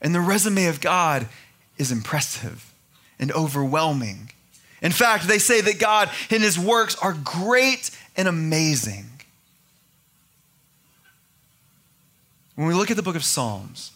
And 0.00 0.14
the 0.14 0.20
resume 0.20 0.66
of 0.66 0.80
God 0.80 1.26
is 1.78 1.92
impressive 1.92 2.72
and 3.18 3.32
overwhelming. 3.32 4.30
In 4.82 4.92
fact, 4.92 5.26
they 5.26 5.38
say 5.38 5.60
that 5.62 5.78
God 5.78 6.10
and 6.30 6.42
his 6.42 6.58
works 6.58 6.96
are 6.96 7.14
great 7.14 7.90
and 8.16 8.28
amazing. 8.28 9.06
When 12.54 12.66
we 12.66 12.74
look 12.74 12.90
at 12.90 12.96
the 12.96 13.02
book 13.02 13.16
of 13.16 13.24
Psalms, 13.24 13.92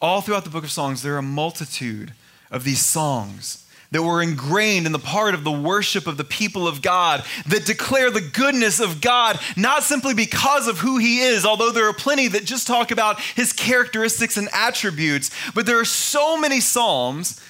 all 0.00 0.20
throughout 0.20 0.44
the 0.44 0.50
book 0.50 0.64
of 0.64 0.70
Songs, 0.70 1.02
there 1.02 1.14
are 1.14 1.18
a 1.18 1.22
multitude 1.22 2.12
of 2.50 2.64
these 2.64 2.84
songs 2.84 3.59
that 3.92 4.02
were 4.02 4.22
ingrained 4.22 4.86
in 4.86 4.92
the 4.92 4.98
part 4.98 5.34
of 5.34 5.42
the 5.42 5.50
worship 5.50 6.06
of 6.06 6.16
the 6.16 6.24
people 6.24 6.68
of 6.68 6.80
God 6.80 7.24
that 7.46 7.66
declare 7.66 8.10
the 8.10 8.20
goodness 8.20 8.78
of 8.78 9.00
God, 9.00 9.38
not 9.56 9.82
simply 9.82 10.14
because 10.14 10.68
of 10.68 10.78
who 10.78 10.98
He 10.98 11.20
is, 11.20 11.44
although 11.44 11.72
there 11.72 11.88
are 11.88 11.94
plenty 11.94 12.28
that 12.28 12.44
just 12.44 12.66
talk 12.66 12.90
about 12.90 13.20
His 13.20 13.52
characteristics 13.52 14.36
and 14.36 14.48
attributes, 14.52 15.30
but 15.54 15.66
there 15.66 15.80
are 15.80 15.84
so 15.84 16.38
many 16.38 16.60
Psalms 16.60 17.40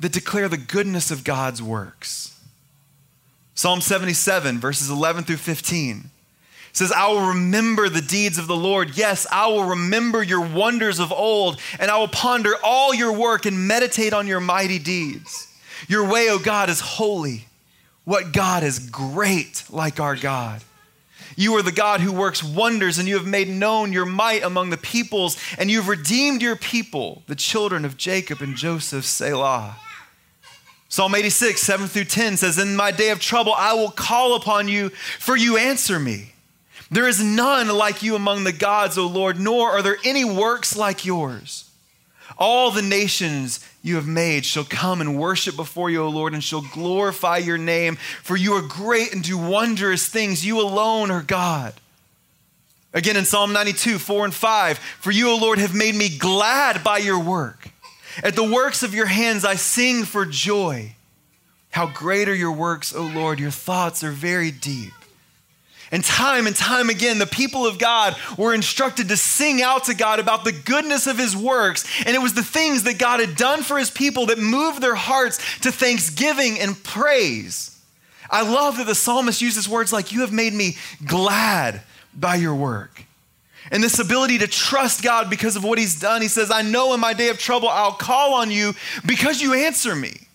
that 0.00 0.12
declare 0.12 0.48
the 0.48 0.56
goodness 0.56 1.10
of 1.10 1.24
God's 1.24 1.62
works. 1.62 2.38
Psalm 3.54 3.80
77, 3.80 4.58
verses 4.58 4.90
11 4.90 5.24
through 5.24 5.36
15 5.36 6.10
says, 6.72 6.92
I 6.92 7.08
will 7.08 7.28
remember 7.28 7.88
the 7.88 8.02
deeds 8.02 8.36
of 8.36 8.46
the 8.46 8.56
Lord. 8.56 8.98
Yes, 8.98 9.26
I 9.32 9.46
will 9.46 9.64
remember 9.64 10.22
your 10.22 10.46
wonders 10.46 10.98
of 10.98 11.10
old, 11.10 11.58
and 11.78 11.90
I 11.90 11.96
will 11.96 12.08
ponder 12.08 12.52
all 12.62 12.94
your 12.94 13.12
work 13.12 13.46
and 13.46 13.66
meditate 13.66 14.12
on 14.12 14.26
your 14.26 14.40
mighty 14.40 14.78
deeds. 14.78 15.48
Your 15.88 16.08
way, 16.08 16.28
O 16.30 16.38
God, 16.38 16.68
is 16.68 16.80
holy. 16.80 17.46
What 18.04 18.32
God 18.32 18.62
is 18.62 18.78
great 18.78 19.64
like 19.70 19.98
our 19.98 20.16
God? 20.16 20.62
You 21.36 21.54
are 21.56 21.62
the 21.62 21.72
God 21.72 22.00
who 22.00 22.12
works 22.12 22.42
wonders, 22.42 22.98
and 22.98 23.08
you 23.08 23.16
have 23.18 23.26
made 23.26 23.48
known 23.48 23.92
your 23.92 24.06
might 24.06 24.42
among 24.42 24.70
the 24.70 24.76
peoples, 24.76 25.36
and 25.58 25.70
you've 25.70 25.88
redeemed 25.88 26.40
your 26.40 26.56
people, 26.56 27.22
the 27.26 27.34
children 27.34 27.84
of 27.84 27.96
Jacob 27.96 28.40
and 28.40 28.56
Joseph, 28.56 29.04
Selah. 29.04 29.76
Psalm 30.88 31.14
86, 31.14 31.60
7 31.60 31.88
through 31.88 32.04
10 32.04 32.38
says, 32.38 32.58
In 32.58 32.76
my 32.76 32.90
day 32.90 33.10
of 33.10 33.20
trouble, 33.20 33.52
I 33.52 33.74
will 33.74 33.90
call 33.90 34.34
upon 34.34 34.68
you, 34.68 34.90
for 35.18 35.36
you 35.36 35.56
answer 35.56 35.98
me. 35.98 36.32
There 36.90 37.08
is 37.08 37.22
none 37.22 37.68
like 37.68 38.02
you 38.02 38.14
among 38.14 38.44
the 38.44 38.52
gods, 38.52 38.96
O 38.96 39.06
Lord, 39.06 39.38
nor 39.38 39.70
are 39.70 39.82
there 39.82 39.98
any 40.04 40.24
works 40.24 40.76
like 40.76 41.04
yours. 41.04 41.65
All 42.38 42.70
the 42.70 42.82
nations 42.82 43.60
you 43.82 43.94
have 43.94 44.06
made 44.06 44.44
shall 44.44 44.64
come 44.64 45.00
and 45.00 45.18
worship 45.18 45.56
before 45.56 45.88
you, 45.90 46.02
O 46.02 46.08
Lord, 46.08 46.34
and 46.34 46.44
shall 46.44 46.60
glorify 46.72 47.38
your 47.38 47.56
name, 47.56 47.96
for 48.22 48.36
you 48.36 48.52
are 48.54 48.62
great 48.62 49.14
and 49.14 49.22
do 49.22 49.38
wondrous 49.38 50.06
things. 50.06 50.44
You 50.44 50.60
alone 50.60 51.10
are 51.10 51.22
God. 51.22 51.74
Again 52.92 53.16
in 53.16 53.24
Psalm 53.24 53.52
92, 53.52 53.98
4 53.98 54.24
and 54.26 54.34
5, 54.34 54.78
for 54.78 55.10
you, 55.10 55.30
O 55.30 55.36
Lord, 55.36 55.58
have 55.58 55.74
made 55.74 55.94
me 55.94 56.08
glad 56.08 56.82
by 56.84 56.98
your 56.98 57.22
work. 57.22 57.68
At 58.22 58.36
the 58.36 58.50
works 58.50 58.82
of 58.82 58.94
your 58.94 59.06
hands 59.06 59.44
I 59.44 59.56
sing 59.56 60.04
for 60.04 60.24
joy. 60.24 60.94
How 61.70 61.86
great 61.86 62.28
are 62.28 62.34
your 62.34 62.52
works, 62.52 62.94
O 62.94 63.02
Lord! 63.02 63.38
Your 63.38 63.50
thoughts 63.50 64.02
are 64.02 64.10
very 64.10 64.50
deep. 64.50 64.94
And 65.92 66.04
time 66.04 66.46
and 66.46 66.56
time 66.56 66.90
again, 66.90 67.18
the 67.18 67.26
people 67.26 67.64
of 67.64 67.78
God 67.78 68.16
were 68.36 68.52
instructed 68.52 69.08
to 69.08 69.16
sing 69.16 69.62
out 69.62 69.84
to 69.84 69.94
God 69.94 70.18
about 70.18 70.44
the 70.44 70.52
goodness 70.52 71.06
of 71.06 71.16
his 71.16 71.36
works. 71.36 71.84
And 72.04 72.16
it 72.16 72.20
was 72.20 72.34
the 72.34 72.42
things 72.42 72.82
that 72.84 72.98
God 72.98 73.20
had 73.20 73.36
done 73.36 73.62
for 73.62 73.78
his 73.78 73.90
people 73.90 74.26
that 74.26 74.38
moved 74.38 74.80
their 74.80 74.96
hearts 74.96 75.38
to 75.60 75.70
thanksgiving 75.70 76.58
and 76.58 76.82
praise. 76.82 77.72
I 78.28 78.42
love 78.42 78.78
that 78.78 78.86
the 78.86 78.94
psalmist 78.94 79.40
uses 79.40 79.68
words 79.68 79.92
like, 79.92 80.10
You 80.10 80.22
have 80.22 80.32
made 80.32 80.52
me 80.52 80.76
glad 81.04 81.82
by 82.14 82.34
your 82.36 82.54
work. 82.54 83.04
And 83.70 83.82
this 83.82 83.98
ability 83.98 84.38
to 84.38 84.46
trust 84.46 85.02
God 85.02 85.28
because 85.28 85.56
of 85.56 85.64
what 85.64 85.78
he's 85.78 85.98
done. 85.98 86.22
He 86.22 86.28
says, 86.28 86.50
I 86.50 86.62
know 86.62 86.94
in 86.94 87.00
my 87.00 87.12
day 87.12 87.28
of 87.28 87.38
trouble 87.38 87.68
I'll 87.68 87.92
call 87.92 88.34
on 88.34 88.50
you 88.50 88.74
because 89.04 89.40
you 89.40 89.54
answer 89.54 89.94
me. 89.94 90.25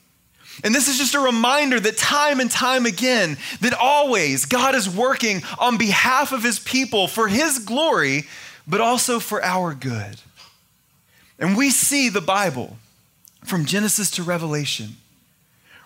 And 0.64 0.74
this 0.76 0.88
is 0.88 0.98
just 0.98 1.16
a 1.16 1.20
reminder 1.20 1.80
that 1.80 1.98
time 1.98 2.40
and 2.40 2.50
time 2.50 2.86
again, 2.86 3.38
that 3.62 3.74
always 3.74 4.46
God 4.46 4.76
is 4.76 4.90
working 4.90 5.42
on 5.60 5.78
behalf 5.78 6.32
of 6.32 6.44
his 6.44 6.60
people 6.60 7.08
for 7.08 7.28
his 7.28 7.60
glory, 7.60 8.26
but 8.68 8.82
also 8.82 9.20
for 9.20 9.44
our 9.44 9.74
good. 9.74 10.20
And 11.40 11.58
we 11.58 11.70
see 11.70 12.10
the 12.10 12.22
Bible 12.22 12.78
from 13.44 13.66
Genesis 13.66 14.12
to 14.12 14.24
Revelation 14.24 14.98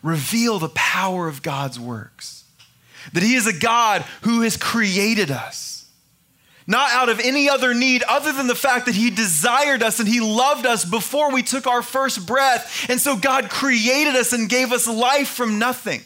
reveal 0.03 0.60
the 0.60 0.70
power 0.70 1.27
of 1.27 1.41
God's 1.41 1.79
works. 1.79 2.44
That 3.13 3.24
he 3.24 3.36
is 3.36 3.48
a 3.48 3.58
God 3.58 4.03
who 4.22 4.41
has 4.41 4.58
created 4.58 5.32
us 5.32 5.75
not 6.67 6.91
out 6.91 7.10
of 7.10 7.19
any 7.19 7.50
other 7.50 7.74
need 7.74 8.03
other 8.03 8.31
than 8.31 8.48
the 8.48 8.55
fact 8.55 8.88
that 8.88 8.95
He 8.95 9.10
desired 9.10 9.84
us 9.84 10.00
and 10.00 10.07
He 10.07 10.19
loved 10.19 10.65
us 10.65 10.84
before 10.84 11.31
we 11.31 11.43
took 11.43 11.67
our 11.67 11.81
first 11.81 12.25
breath. 12.25 12.89
And 12.89 13.00
so 13.00 13.15
God 13.15 13.50
created 13.50 14.15
us 14.15 14.34
and 14.34 14.50
gave 14.50 14.72
us 14.72 14.88
life 14.88 15.27
from 15.27 15.60
nothing. 15.60 16.01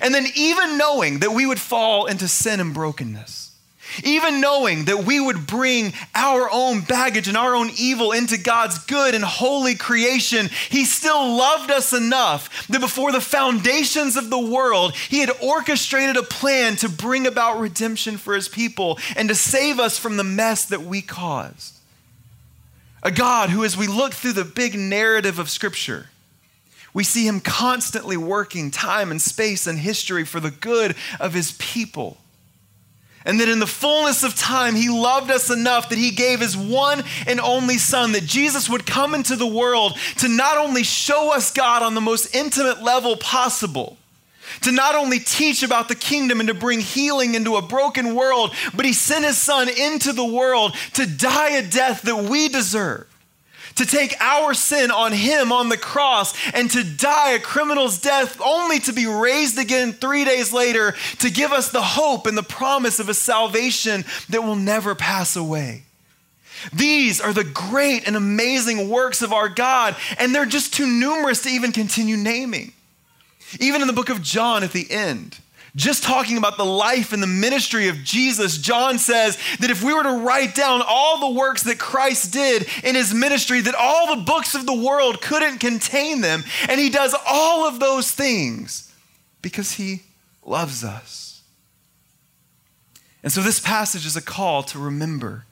And 0.00 0.14
then, 0.14 0.26
even 0.36 0.78
knowing 0.78 1.20
that 1.20 1.32
we 1.32 1.46
would 1.46 1.58
fall 1.58 2.06
into 2.06 2.28
sin 2.28 2.60
and 2.60 2.72
brokenness, 2.72 3.49
even 4.04 4.40
knowing 4.40 4.84
that 4.86 5.04
we 5.04 5.20
would 5.20 5.46
bring 5.46 5.92
our 6.14 6.48
own 6.50 6.80
baggage 6.80 7.28
and 7.28 7.36
our 7.36 7.54
own 7.54 7.70
evil 7.78 8.12
into 8.12 8.38
God's 8.38 8.78
good 8.78 9.14
and 9.14 9.24
holy 9.24 9.74
creation, 9.74 10.48
He 10.68 10.84
still 10.84 11.36
loved 11.36 11.70
us 11.70 11.92
enough 11.92 12.66
that 12.68 12.80
before 12.80 13.12
the 13.12 13.20
foundations 13.20 14.16
of 14.16 14.30
the 14.30 14.38
world, 14.38 14.94
He 14.94 15.20
had 15.20 15.30
orchestrated 15.42 16.16
a 16.16 16.22
plan 16.22 16.76
to 16.76 16.88
bring 16.88 17.26
about 17.26 17.60
redemption 17.60 18.16
for 18.16 18.34
His 18.34 18.48
people 18.48 18.98
and 19.16 19.28
to 19.28 19.34
save 19.34 19.78
us 19.78 19.98
from 19.98 20.16
the 20.16 20.24
mess 20.24 20.64
that 20.66 20.82
we 20.82 21.02
caused. 21.02 21.76
A 23.02 23.10
God 23.10 23.50
who, 23.50 23.64
as 23.64 23.76
we 23.76 23.86
look 23.86 24.12
through 24.12 24.34
the 24.34 24.44
big 24.44 24.74
narrative 24.78 25.38
of 25.38 25.48
Scripture, 25.48 26.08
we 26.92 27.04
see 27.04 27.26
Him 27.26 27.40
constantly 27.40 28.16
working 28.16 28.70
time 28.70 29.10
and 29.10 29.20
space 29.20 29.66
and 29.66 29.78
history 29.78 30.24
for 30.24 30.40
the 30.40 30.50
good 30.50 30.96
of 31.18 31.34
His 31.34 31.52
people. 31.52 32.18
And 33.24 33.38
that 33.40 33.48
in 33.48 33.58
the 33.58 33.66
fullness 33.66 34.22
of 34.22 34.34
time, 34.34 34.74
he 34.74 34.88
loved 34.88 35.30
us 35.30 35.50
enough 35.50 35.90
that 35.90 35.98
he 35.98 36.10
gave 36.10 36.40
his 36.40 36.56
one 36.56 37.02
and 37.26 37.38
only 37.38 37.76
son, 37.76 38.12
that 38.12 38.24
Jesus 38.24 38.68
would 38.68 38.86
come 38.86 39.14
into 39.14 39.36
the 39.36 39.46
world 39.46 39.96
to 40.18 40.28
not 40.28 40.56
only 40.56 40.82
show 40.82 41.34
us 41.34 41.52
God 41.52 41.82
on 41.82 41.94
the 41.94 42.00
most 42.00 42.34
intimate 42.34 42.82
level 42.82 43.16
possible, 43.16 43.98
to 44.62 44.72
not 44.72 44.94
only 44.94 45.18
teach 45.18 45.62
about 45.62 45.88
the 45.88 45.94
kingdom 45.94 46.40
and 46.40 46.48
to 46.48 46.54
bring 46.54 46.80
healing 46.80 47.34
into 47.34 47.56
a 47.56 47.62
broken 47.62 48.14
world, 48.14 48.52
but 48.74 48.84
he 48.84 48.92
sent 48.92 49.24
his 49.24 49.38
son 49.38 49.68
into 49.68 50.12
the 50.12 50.24
world 50.24 50.74
to 50.94 51.06
die 51.06 51.50
a 51.50 51.62
death 51.62 52.02
that 52.02 52.24
we 52.24 52.48
deserve 52.48 53.06
to 53.76 53.86
take 53.86 54.14
our 54.20 54.54
sin 54.54 54.90
on 54.90 55.12
him 55.12 55.52
on 55.52 55.68
the 55.68 55.76
cross 55.76 56.34
and 56.52 56.70
to 56.70 56.84
die 56.84 57.32
a 57.32 57.38
criminal's 57.38 58.00
death, 58.00 58.40
only 58.44 58.78
to 58.80 58.92
be 58.92 59.06
raised 59.06 59.58
again 59.58 59.92
three 59.92 60.24
days 60.24 60.52
later 60.52 60.94
to 61.18 61.30
give 61.30 61.52
us 61.52 61.70
the 61.70 61.82
hope 61.82 62.26
and 62.26 62.36
the 62.36 62.42
promise 62.42 62.98
of 62.98 63.08
a 63.08 63.14
salvation 63.14 64.04
that 64.28 64.42
will 64.42 64.56
never 64.56 64.94
pass 64.94 65.36
away. 65.36 65.84
These 66.72 67.20
are 67.20 67.32
the 67.32 67.44
great 67.44 68.06
and 68.06 68.16
amazing 68.16 68.88
works 68.88 69.22
of 69.22 69.32
our 69.32 69.48
God, 69.48 69.96
and 70.18 70.34
they're 70.34 70.46
just 70.46 70.74
too 70.74 70.86
numerous 70.86 71.42
to 71.42 71.48
even 71.48 71.72
continue 71.72 72.16
naming. 72.16 72.72
Even 73.58 73.80
in 73.80 73.86
the 73.86 73.92
book 73.92 74.10
of 74.10 74.22
John 74.22 74.62
at 74.62 74.72
the 74.72 74.90
end, 74.90 75.38
just 75.76 76.02
talking 76.02 76.36
about 76.36 76.56
the 76.56 76.64
life 76.64 77.12
and 77.12 77.22
the 77.22 77.26
ministry 77.26 77.88
of 77.88 78.02
Jesus, 78.02 78.58
John 78.58 78.98
says 78.98 79.38
that 79.60 79.70
if 79.70 79.82
we 79.82 79.94
were 79.94 80.02
to 80.02 80.24
write 80.24 80.54
down 80.54 80.82
all 80.86 81.20
the 81.20 81.38
works 81.38 81.62
that 81.64 81.78
Christ 81.78 82.32
did 82.32 82.66
in 82.82 82.94
his 82.94 83.14
ministry, 83.14 83.60
that 83.60 83.74
all 83.74 84.14
the 84.14 84.22
books 84.22 84.54
of 84.54 84.66
the 84.66 84.74
world 84.74 85.20
couldn't 85.20 85.58
contain 85.58 86.20
them. 86.20 86.44
And 86.68 86.80
he 86.80 86.90
does 86.90 87.14
all 87.26 87.66
of 87.66 87.78
those 87.78 88.10
things 88.10 88.92
because 89.42 89.72
he 89.72 90.02
loves 90.44 90.82
us. 90.84 91.42
And 93.22 93.30
so 93.30 93.42
this 93.42 93.60
passage 93.60 94.06
is 94.06 94.16
a 94.16 94.22
call 94.22 94.62
to 94.64 94.78
remember 94.78 95.44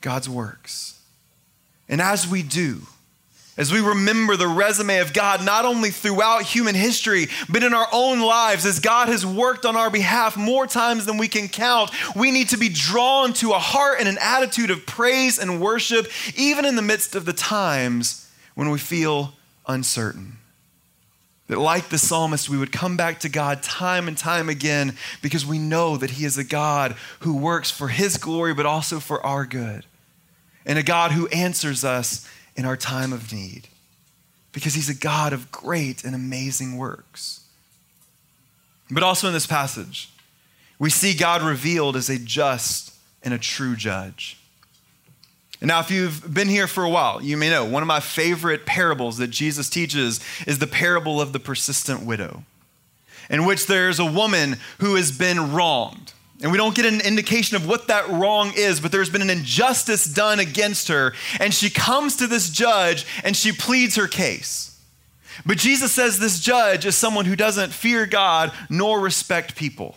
God's 0.00 0.28
works. 0.28 1.00
And 1.88 2.00
as 2.00 2.28
we 2.28 2.42
do, 2.42 2.82
as 3.60 3.70
we 3.70 3.80
remember 3.80 4.36
the 4.36 4.48
resume 4.48 5.00
of 5.00 5.12
God, 5.12 5.44
not 5.44 5.66
only 5.66 5.90
throughout 5.90 6.44
human 6.44 6.74
history, 6.74 7.28
but 7.46 7.62
in 7.62 7.74
our 7.74 7.88
own 7.92 8.20
lives, 8.20 8.64
as 8.64 8.80
God 8.80 9.08
has 9.08 9.26
worked 9.26 9.66
on 9.66 9.76
our 9.76 9.90
behalf 9.90 10.34
more 10.34 10.66
times 10.66 11.04
than 11.04 11.18
we 11.18 11.28
can 11.28 11.46
count, 11.46 11.90
we 12.16 12.30
need 12.30 12.48
to 12.48 12.56
be 12.56 12.70
drawn 12.70 13.34
to 13.34 13.52
a 13.52 13.58
heart 13.58 13.98
and 14.00 14.08
an 14.08 14.16
attitude 14.18 14.70
of 14.70 14.86
praise 14.86 15.38
and 15.38 15.60
worship, 15.60 16.06
even 16.38 16.64
in 16.64 16.74
the 16.74 16.80
midst 16.80 17.14
of 17.14 17.26
the 17.26 17.34
times 17.34 18.26
when 18.54 18.70
we 18.70 18.78
feel 18.78 19.34
uncertain. 19.68 20.38
That, 21.48 21.58
like 21.58 21.90
the 21.90 21.98
psalmist, 21.98 22.48
we 22.48 22.56
would 22.56 22.72
come 22.72 22.96
back 22.96 23.20
to 23.20 23.28
God 23.28 23.62
time 23.62 24.08
and 24.08 24.16
time 24.16 24.48
again 24.48 24.96
because 25.20 25.44
we 25.44 25.58
know 25.58 25.98
that 25.98 26.12
He 26.12 26.24
is 26.24 26.38
a 26.38 26.44
God 26.44 26.96
who 27.18 27.36
works 27.36 27.70
for 27.70 27.88
His 27.88 28.16
glory, 28.16 28.54
but 28.54 28.64
also 28.64 29.00
for 29.00 29.20
our 29.26 29.44
good, 29.44 29.84
and 30.64 30.78
a 30.78 30.82
God 30.82 31.12
who 31.12 31.28
answers 31.28 31.84
us 31.84 32.26
in 32.60 32.66
our 32.66 32.76
time 32.76 33.10
of 33.10 33.32
need 33.32 33.68
because 34.52 34.74
he's 34.74 34.90
a 34.90 34.94
God 34.94 35.32
of 35.32 35.50
great 35.50 36.04
and 36.04 36.14
amazing 36.14 36.76
works. 36.76 37.40
But 38.90 39.02
also 39.02 39.28
in 39.28 39.32
this 39.32 39.46
passage, 39.46 40.10
we 40.78 40.90
see 40.90 41.14
God 41.14 41.40
revealed 41.40 41.96
as 41.96 42.10
a 42.10 42.18
just 42.18 42.94
and 43.22 43.32
a 43.32 43.38
true 43.38 43.76
judge. 43.76 44.36
And 45.62 45.68
now, 45.68 45.80
if 45.80 45.90
you've 45.90 46.34
been 46.34 46.48
here 46.48 46.66
for 46.66 46.84
a 46.84 46.90
while, 46.90 47.22
you 47.22 47.38
may 47.38 47.48
know 47.48 47.64
one 47.64 47.82
of 47.82 47.86
my 47.86 48.00
favorite 48.00 48.66
parables 48.66 49.16
that 49.16 49.28
Jesus 49.28 49.70
teaches 49.70 50.20
is 50.46 50.58
the 50.58 50.66
parable 50.66 51.18
of 51.18 51.32
the 51.32 51.40
persistent 51.40 52.04
widow, 52.04 52.44
in 53.30 53.46
which 53.46 53.68
there's 53.68 53.98
a 53.98 54.04
woman 54.04 54.58
who 54.80 54.96
has 54.96 55.16
been 55.16 55.54
wronged 55.54 56.12
And 56.42 56.50
we 56.50 56.56
don't 56.56 56.74
get 56.74 56.86
an 56.86 57.00
indication 57.02 57.56
of 57.56 57.66
what 57.66 57.88
that 57.88 58.08
wrong 58.08 58.52
is, 58.56 58.80
but 58.80 58.92
there's 58.92 59.10
been 59.10 59.22
an 59.22 59.30
injustice 59.30 60.06
done 60.06 60.40
against 60.40 60.88
her. 60.88 61.12
And 61.38 61.52
she 61.52 61.68
comes 61.68 62.16
to 62.16 62.26
this 62.26 62.48
judge 62.48 63.06
and 63.24 63.36
she 63.36 63.52
pleads 63.52 63.96
her 63.96 64.06
case. 64.06 64.80
But 65.44 65.58
Jesus 65.58 65.92
says 65.92 66.18
this 66.18 66.40
judge 66.40 66.86
is 66.86 66.96
someone 66.96 67.24
who 67.26 67.36
doesn't 67.36 67.72
fear 67.72 68.06
God 68.06 68.52
nor 68.68 69.00
respect 69.00 69.54
people. 69.54 69.96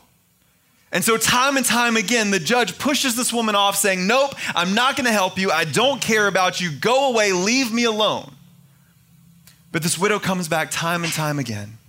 And 0.91 1.03
so, 1.03 1.17
time 1.17 1.57
and 1.57 1.65
time 1.65 1.97
again, 1.97 2.29
the 2.29 2.39
judge 2.39 2.77
pushes 2.77 3.15
this 3.15 3.33
woman 3.33 3.55
off, 3.55 3.75
saying, 3.75 4.05
Nope, 4.05 4.35
I'm 4.53 4.75
not 4.75 4.95
going 4.95 5.07
to 5.07 5.11
help 5.11 5.39
you. 5.39 5.49
I 5.49 5.65
don't 5.65 5.99
care 5.99 6.27
about 6.27 6.61
you. 6.61 6.71
Go 6.71 7.09
away. 7.09 7.31
Leave 7.31 7.73
me 7.73 7.85
alone. 7.85 8.31
But 9.71 9.81
this 9.81 9.97
widow 9.97 10.19
comes 10.19 10.47
back 10.47 10.69
time 10.69 11.03
and 11.03 11.11
time 11.11 11.39
again, 11.39 11.79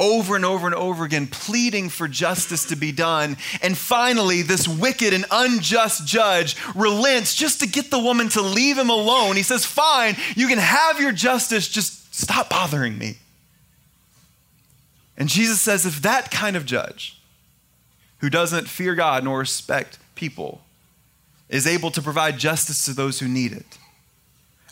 over 0.00 0.34
and 0.34 0.44
over 0.44 0.66
and 0.66 0.74
over 0.74 1.04
again, 1.04 1.26
pleading 1.26 1.90
for 1.90 2.08
justice 2.08 2.64
to 2.66 2.76
be 2.76 2.90
done. 2.90 3.36
And 3.62 3.76
finally, 3.76 4.42
this 4.42 4.66
wicked 4.66 5.12
and 5.12 5.26
unjust 5.30 6.06
judge 6.06 6.56
relents 6.74 7.34
just 7.34 7.60
to 7.60 7.68
get 7.68 7.90
the 7.90 7.98
woman 7.98 8.30
to 8.30 8.40
leave 8.40 8.78
him 8.78 8.90
alone. 8.90 9.36
He 9.36 9.42
says, 9.42 9.66
Fine, 9.66 10.16
you 10.34 10.48
can 10.48 10.58
have 10.58 10.98
your 11.00 11.12
justice, 11.12 11.68
just 11.68 12.12
stop 12.14 12.48
bothering 12.48 12.96
me. 12.98 13.18
And 15.16 15.28
Jesus 15.28 15.60
says, 15.60 15.84
If 15.84 16.00
that 16.02 16.30
kind 16.30 16.56
of 16.56 16.64
judge, 16.64 17.20
who 18.18 18.30
doesn't 18.30 18.68
fear 18.68 18.94
God 18.94 19.22
nor 19.22 19.38
respect 19.38 19.98
people, 20.14 20.62
is 21.48 21.66
able 21.66 21.90
to 21.90 22.00
provide 22.00 22.38
justice 22.38 22.84
to 22.86 22.94
those 22.94 23.20
who 23.20 23.28
need 23.28 23.52
it, 23.52 23.78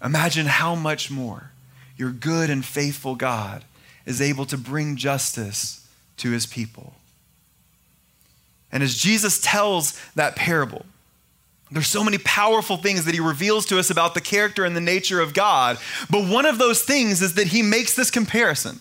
imagine 0.02 0.46
how 0.46 0.74
much 0.74 1.10
more 1.10 1.50
your 1.98 2.12
good 2.12 2.48
and 2.48 2.64
faithful 2.64 3.14
God 3.14 3.64
is 4.08 4.22
able 4.22 4.46
to 4.46 4.56
bring 4.56 4.96
justice 4.96 5.86
to 6.16 6.30
his 6.30 6.46
people. 6.46 6.94
And 8.72 8.82
as 8.82 8.96
Jesus 8.96 9.38
tells 9.38 10.00
that 10.14 10.34
parable, 10.34 10.86
there's 11.70 11.88
so 11.88 12.02
many 12.02 12.16
powerful 12.16 12.78
things 12.78 13.04
that 13.04 13.12
he 13.12 13.20
reveals 13.20 13.66
to 13.66 13.78
us 13.78 13.90
about 13.90 14.14
the 14.14 14.22
character 14.22 14.64
and 14.64 14.74
the 14.74 14.80
nature 14.80 15.20
of 15.20 15.34
God. 15.34 15.76
But 16.08 16.26
one 16.26 16.46
of 16.46 16.58
those 16.58 16.80
things 16.80 17.20
is 17.20 17.34
that 17.34 17.48
he 17.48 17.60
makes 17.60 17.94
this 17.94 18.10
comparison 18.10 18.80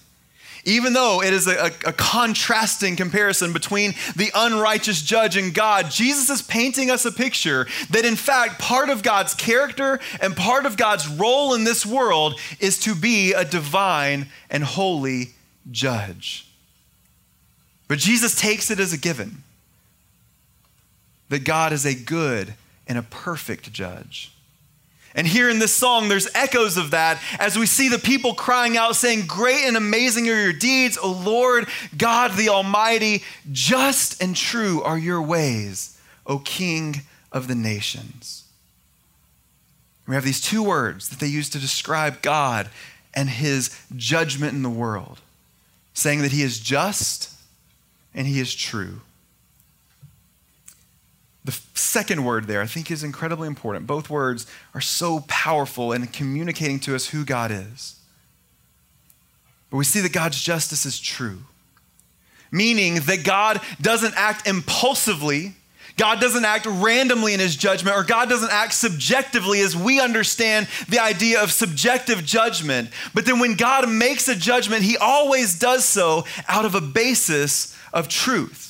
even 0.67 0.91
though 0.91 1.24
it 1.24 1.33
is 1.33 1.47
a, 1.47 1.71
a, 1.86 1.93
contrasting 1.93 2.97
comparison 2.97 3.53
between 3.53 3.95
the 4.17 4.29
unrighteous 4.36 5.01
judge 5.01 5.38
and 5.38 5.53
God, 5.53 5.89
Jesus 5.89 6.29
is 6.29 6.41
painting 6.41 6.91
us 6.91 7.05
a 7.05 7.12
picture 7.12 7.67
that, 7.89 8.03
in 8.03 8.17
fact, 8.17 8.59
part 8.59 8.89
of 8.89 9.01
God's 9.01 9.33
character 9.33 10.00
and 10.21 10.36
part 10.36 10.65
of 10.65 10.75
God's 10.75 11.07
role 11.07 11.53
in 11.53 11.63
this 11.63 11.86
world 11.86 12.38
is 12.59 12.77
to 12.79 12.93
be 12.93 13.31
a 13.31 13.45
divine 13.45 14.27
and 14.50 14.62
holy 14.62 15.29
judge. 15.71 16.50
But 17.88 18.00
Jesus 18.00 18.36
takes 18.39 18.69
it 18.69 18.79
as 18.79 18.91
a 18.91 18.97
given 18.97 19.43
that 21.29 21.45
God 21.45 21.71
is 21.71 21.86
a 21.86 21.95
good 21.95 22.55
and 22.88 22.97
a 22.97 23.03
perfect 23.03 23.71
judge. 23.71 24.33
And 25.17 25.25
here 25.25 25.50
in 25.50 25.57
this 25.57 25.75
song, 25.75 26.09
there's 26.09 26.27
echoes 26.36 26.77
of 26.77 26.91
that 26.91 27.19
as 27.39 27.57
we 27.57 27.65
see 27.65 27.89
the 27.89 27.97
people 27.97 28.36
crying 28.36 28.77
out, 28.77 28.95
saying, 28.95 29.25
Great 29.25 29.65
and 29.65 29.75
amazing 29.75 30.29
are 30.29 30.39
your 30.39 30.53
deeds, 30.53 30.95
O 30.95 31.12
Lord 31.12 31.67
God 31.97 32.33
the 32.33 32.50
Almighty. 32.50 33.24
Just 33.51 34.21
and 34.21 34.36
true 34.36 34.83
are 34.83 34.97
your 34.97 35.19
ways, 35.19 36.00
O 36.27 36.38
King 36.38 37.01
of 37.31 37.47
the 37.47 37.55
nations. 37.55 38.43
We 40.07 40.13
have 40.13 40.24
these 40.24 40.39
two 40.39 40.62
words 40.62 41.09
that 41.09 41.19
they 41.19 41.27
use 41.27 41.50
to 41.50 41.59
describe 41.59 42.21
God 42.21 42.69
and 43.15 43.27
his 43.27 43.75
judgment 43.95 44.53
in 44.53 44.62
the 44.62 44.69
world, 44.69 45.19
saying 45.95 46.21
that 46.21 46.31
he 46.31 46.43
is 46.43 46.59
just 46.59 47.31
and 48.13 48.27
he 48.27 48.39
is 48.39 48.53
true. 48.53 49.01
Second 51.97 52.25
word 52.25 52.45
there, 52.45 52.61
I 52.61 52.67
think, 52.67 52.91
is 52.91 53.03
incredibly 53.03 53.47
important. 53.47 53.87
Both 53.87 54.07
words 54.07 54.45
are 54.75 54.81
so 54.81 55.21
powerful 55.27 55.93
in 55.93 56.05
communicating 56.05 56.79
to 56.81 56.93
us 56.93 57.07
who 57.07 57.25
God 57.25 57.49
is. 57.49 57.95
But 59.71 59.77
we 59.77 59.83
see 59.83 60.01
that 60.01 60.13
God's 60.13 60.39
justice 60.39 60.86
is 60.86 60.99
true, 60.99 61.39
meaning 62.51 62.99
that 63.07 63.23
God 63.23 63.62
doesn't 63.81 64.13
act 64.15 64.47
impulsively. 64.47 65.55
God 65.97 66.21
doesn't 66.21 66.45
act 66.45 66.67
randomly 66.67 67.33
in 67.33 67.39
his 67.39 67.55
judgment, 67.55 67.97
or 67.97 68.03
God 68.03 68.29
doesn't 68.29 68.51
act 68.51 68.75
subjectively 68.75 69.62
as 69.62 69.75
we 69.75 69.99
understand 69.99 70.67
the 70.89 70.99
idea 70.99 71.41
of 71.41 71.51
subjective 71.51 72.23
judgment. 72.23 72.91
But 73.15 73.25
then 73.25 73.39
when 73.39 73.55
God 73.55 73.89
makes 73.89 74.27
a 74.27 74.36
judgment, 74.36 74.83
he 74.83 74.97
always 74.97 75.57
does 75.57 75.83
so 75.83 76.25
out 76.47 76.65
of 76.65 76.75
a 76.75 76.81
basis 76.81 77.75
of 77.91 78.07
truth. 78.07 78.66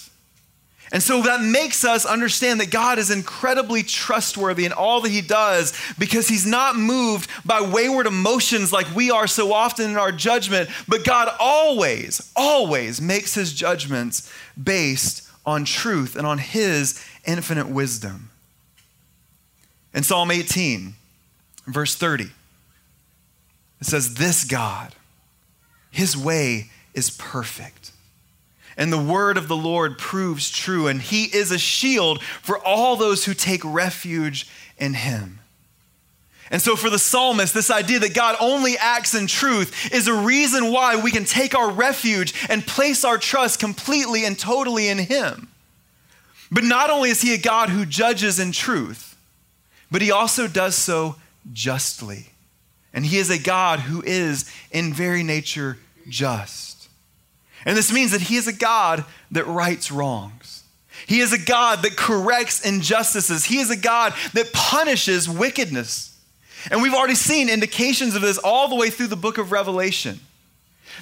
And 0.91 1.03
so 1.03 1.21
that 1.23 1.41
makes 1.41 1.83
us 1.83 2.05
understand 2.05 2.61
that 2.61 2.71
God 2.71 2.97
is 2.97 3.11
incredibly 3.11 3.83
trustworthy 3.83 4.65
in 4.65 4.71
all 4.71 5.01
that 5.01 5.11
he 5.11 5.21
does 5.21 5.77
because 5.99 6.29
he's 6.29 6.45
not 6.45 6.77
moved 6.77 7.29
by 7.45 7.59
wayward 7.61 8.07
emotions 8.07 8.71
like 8.71 8.93
we 8.95 9.11
are 9.11 9.27
so 9.27 9.51
often 9.51 9.89
in 9.89 9.97
our 9.97 10.13
judgment, 10.13 10.69
but 10.87 11.03
God 11.03 11.29
always, 11.39 12.31
always 12.35 13.01
makes 13.01 13.33
his 13.33 13.53
judgments 13.53 14.31
based 14.61 15.29
on 15.45 15.65
truth 15.65 16.15
and 16.15 16.25
on 16.25 16.37
his 16.37 17.03
infinite 17.25 17.67
wisdom. 17.67 18.29
In 19.93 20.03
Psalm 20.03 20.31
18, 20.31 20.93
verse 21.65 21.95
30, 21.95 22.25
it 23.81 23.85
says, 23.85 24.15
This 24.15 24.45
God, 24.45 24.95
his 25.91 26.15
way 26.15 26.69
is 26.93 27.09
perfect 27.09 27.86
and 28.77 28.93
the 28.93 28.97
word 28.97 29.37
of 29.37 29.47
the 29.47 29.57
Lord 29.57 29.97
proves 29.97 30.51
true, 30.51 30.87
and 30.87 31.01
he 31.01 31.23
is 31.25 31.51
a 31.51 31.57
shield 31.57 32.21
for 32.21 32.57
all 32.59 32.95
those 32.95 33.25
who 33.25 33.33
take 33.33 33.61
refuge 33.65 34.47
in 34.77 34.93
him. 34.93 35.39
And 36.49 36.61
so, 36.61 36.75
for 36.75 36.89
the 36.89 36.99
psalmist, 36.99 37.53
this 37.53 37.69
idea 37.69 37.99
that 37.99 38.13
God 38.13 38.37
only 38.39 38.77
acts 38.77 39.13
in 39.13 39.27
truth 39.27 39.91
is 39.93 40.07
a 40.07 40.13
reason 40.13 40.71
why 40.71 40.95
we 40.95 41.11
can 41.11 41.25
take 41.25 41.55
our 41.55 41.69
refuge 41.69 42.33
and 42.49 42.65
place 42.65 43.03
our 43.03 43.17
trust 43.17 43.59
completely 43.59 44.23
and 44.23 44.39
totally 44.39 44.87
in 44.87 44.97
Him. 44.97 45.49
But 46.49 46.63
not 46.63 46.89
only 46.89 47.09
is 47.09 47.21
He 47.21 47.33
a 47.33 47.37
God 47.37 47.69
who 47.69 47.85
judges 47.85 48.39
in 48.39 48.53
truth, 48.53 49.17
but 49.91 50.01
He 50.01 50.09
also 50.09 50.47
does 50.47 50.75
so 50.75 51.17
justly. 51.51 52.27
And 52.93 53.05
He 53.05 53.17
is 53.17 53.29
a 53.29 53.39
God 53.39 53.81
who 53.81 54.01
is, 54.01 54.49
in 54.71 54.93
very 54.93 55.23
nature, 55.23 55.77
just. 56.07 56.76
And 57.67 57.75
this 57.75 57.91
means 57.91 58.11
that 58.11 58.21
He 58.21 58.37
is 58.37 58.47
a 58.47 58.53
God 58.53 59.03
that 59.31 59.45
rights 59.45 59.91
wrongs. 59.91 60.63
He 61.05 61.19
is 61.19 61.33
a 61.33 61.37
God 61.37 61.83
that 61.83 61.97
corrects 61.97 62.65
injustices. 62.65 63.43
He 63.43 63.57
is 63.59 63.69
a 63.69 63.77
God 63.77 64.13
that 64.33 64.53
punishes 64.53 65.29
wickedness. 65.29 66.17
And 66.71 66.81
we've 66.81 66.93
already 66.93 67.15
seen 67.15 67.49
indications 67.49 68.15
of 68.15 68.21
this 68.21 68.37
all 68.37 68.69
the 68.69 68.75
way 68.75 68.89
through 68.89 69.07
the 69.07 69.17
book 69.17 69.37
of 69.37 69.51
Revelation. 69.51 70.21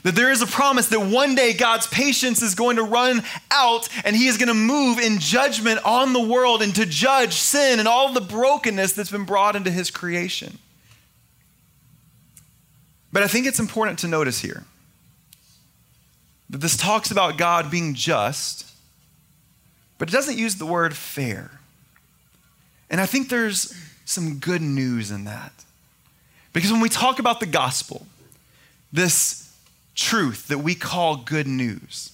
That 0.02 0.16
there 0.16 0.32
is 0.32 0.42
a 0.42 0.48
promise 0.48 0.88
that 0.88 1.00
one 1.00 1.36
day 1.36 1.54
God's 1.54 1.86
patience 1.86 2.42
is 2.42 2.56
going 2.56 2.78
to 2.78 2.84
run 2.84 3.22
out 3.52 3.88
and 4.04 4.16
He 4.16 4.26
is 4.26 4.38
going 4.38 4.48
to 4.48 4.56
move 4.56 4.98
in 4.98 5.20
judgment 5.20 5.80
on 5.86 6.14
the 6.14 6.20
world 6.20 6.64
and 6.64 6.74
to 6.76 6.86
judge 6.88 7.34
sin 7.34 7.78
and 7.78 7.88
all 7.88 8.12
the 8.12 8.22
brokenness 8.22 8.94
that's 8.94 9.12
been 9.12 9.26
brought 9.26 9.56
into 9.56 9.70
His 9.70 9.92
creation. 9.92 10.58
But 13.14 13.22
I 13.22 13.28
think 13.28 13.46
it's 13.46 13.60
important 13.60 14.00
to 14.00 14.08
notice 14.08 14.40
here 14.40 14.66
that 16.50 16.60
this 16.60 16.78
talks 16.78 17.12
about 17.12 17.38
God 17.38 17.72
being 17.72 17.94
just, 17.94 18.72
but 19.98 20.10
it 20.10 20.12
doesn't 20.12 20.38
use 20.38 20.56
the 20.56 20.66
word 20.66 20.96
fair. 20.96 21.52
And 22.90 23.02
I 23.02 23.06
think 23.06 23.30
there's 23.30 23.76
some 24.06 24.38
good 24.38 24.62
news 24.62 25.12
in 25.12 25.24
that. 25.26 25.52
Because 26.54 26.72
when 26.72 26.82
we 26.82 26.90
talk 26.90 27.20
about 27.20 27.40
the 27.40 27.46
gospel, 27.46 28.08
this 28.94 29.54
truth 29.96 30.48
that 30.48 30.60
we 30.60 30.76
call 30.76 31.18
good 31.18 31.48
news, 31.48 32.14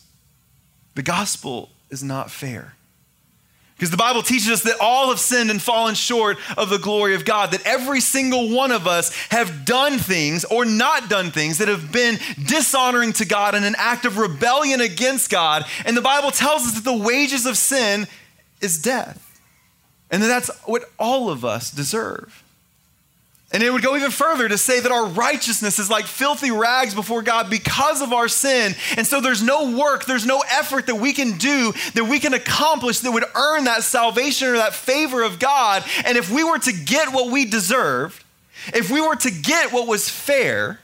the 0.96 1.04
gospel 1.04 1.70
is 1.90 2.04
not 2.04 2.32
fair. 2.32 2.76
Because 3.82 3.90
the 3.90 3.98
Bible 3.98 4.22
teaches 4.22 4.50
us 4.52 4.62
that 4.62 4.80
all 4.80 5.10
have 5.10 5.20
sinned 5.20 5.50
and 5.50 5.60
fallen 5.60 5.96
short 5.96 6.38
of 6.56 6.70
the 6.70 6.78
glory 6.78 7.16
of 7.16 7.26
God, 7.26 7.50
that 7.50 7.66
every 7.66 8.00
single 8.00 8.52
one 8.56 8.70
of 8.72 8.86
us 8.86 9.12
have 9.32 9.66
done 9.66 9.98
things 9.98 10.46
or 10.46 10.66
not 10.66 11.10
done 11.10 11.32
things 11.32 11.58
that 11.58 11.68
have 11.68 11.92
been 11.92 12.20
dishonoring 12.46 13.12
to 13.14 13.26
God 13.26 13.56
and 13.56 13.66
an 13.66 13.74
act 13.80 14.06
of 14.06 14.20
rebellion 14.20 14.82
against 14.82 15.32
God. 15.32 15.66
And 15.84 15.98
the 15.98 16.02
Bible 16.02 16.30
tells 16.30 16.68
us 16.68 16.76
that 16.76 16.84
the 16.84 16.96
wages 16.96 17.48
of 17.48 17.58
sin 17.58 18.08
is 18.62 18.80
death. 18.80 19.42
And 20.12 20.22
that 20.22 20.28
that's 20.28 20.52
what 20.66 20.84
all 21.00 21.32
of 21.32 21.44
us 21.44 21.72
deserve. 21.72 22.41
And 23.54 23.62
it 23.62 23.72
would 23.72 23.84
go 23.84 23.98
even 23.98 24.12
further 24.12 24.48
to 24.48 24.58
say 24.58 24.80
that 24.80 24.92
our 24.92 25.06
righteousness 25.08 25.78
is 25.78 25.90
like 25.90 26.06
filthy 26.06 26.52
rags 26.52 26.96
before 26.96 27.22
God 27.22 27.50
because 27.50 28.02
of 28.02 28.14
our 28.14 28.30
sin. 28.30 28.76
And 28.96 29.06
so 29.06 29.20
there's 29.20 29.44
no 29.44 29.78
work, 29.78 30.06
there's 30.06 30.26
no 30.26 30.42
effort 30.50 30.86
that 30.86 30.96
we 30.96 31.12
can 31.12 31.38
do, 31.38 31.74
that 31.94 32.06
we 32.06 32.20
can 32.20 32.34
accomplish 32.34 33.00
that 33.00 33.12
would 33.12 33.26
earn 33.36 33.66
that 33.66 33.84
salvation 33.84 34.48
or 34.48 34.54
that 34.54 34.74
favor 34.74 35.22
of 35.22 35.38
God. 35.38 35.84
And 36.06 36.18
if 36.18 36.32
we 36.32 36.46
were 36.46 36.60
to 36.60 36.72
get 36.72 37.12
what 37.12 37.30
we 37.30 37.44
deserved, 37.44 38.24
if 38.68 38.90
we 38.90 39.02
were 39.02 39.18
to 39.18 39.32
get 39.32 39.74
what 39.74 39.86
was 39.86 40.08
fair, 40.08 40.80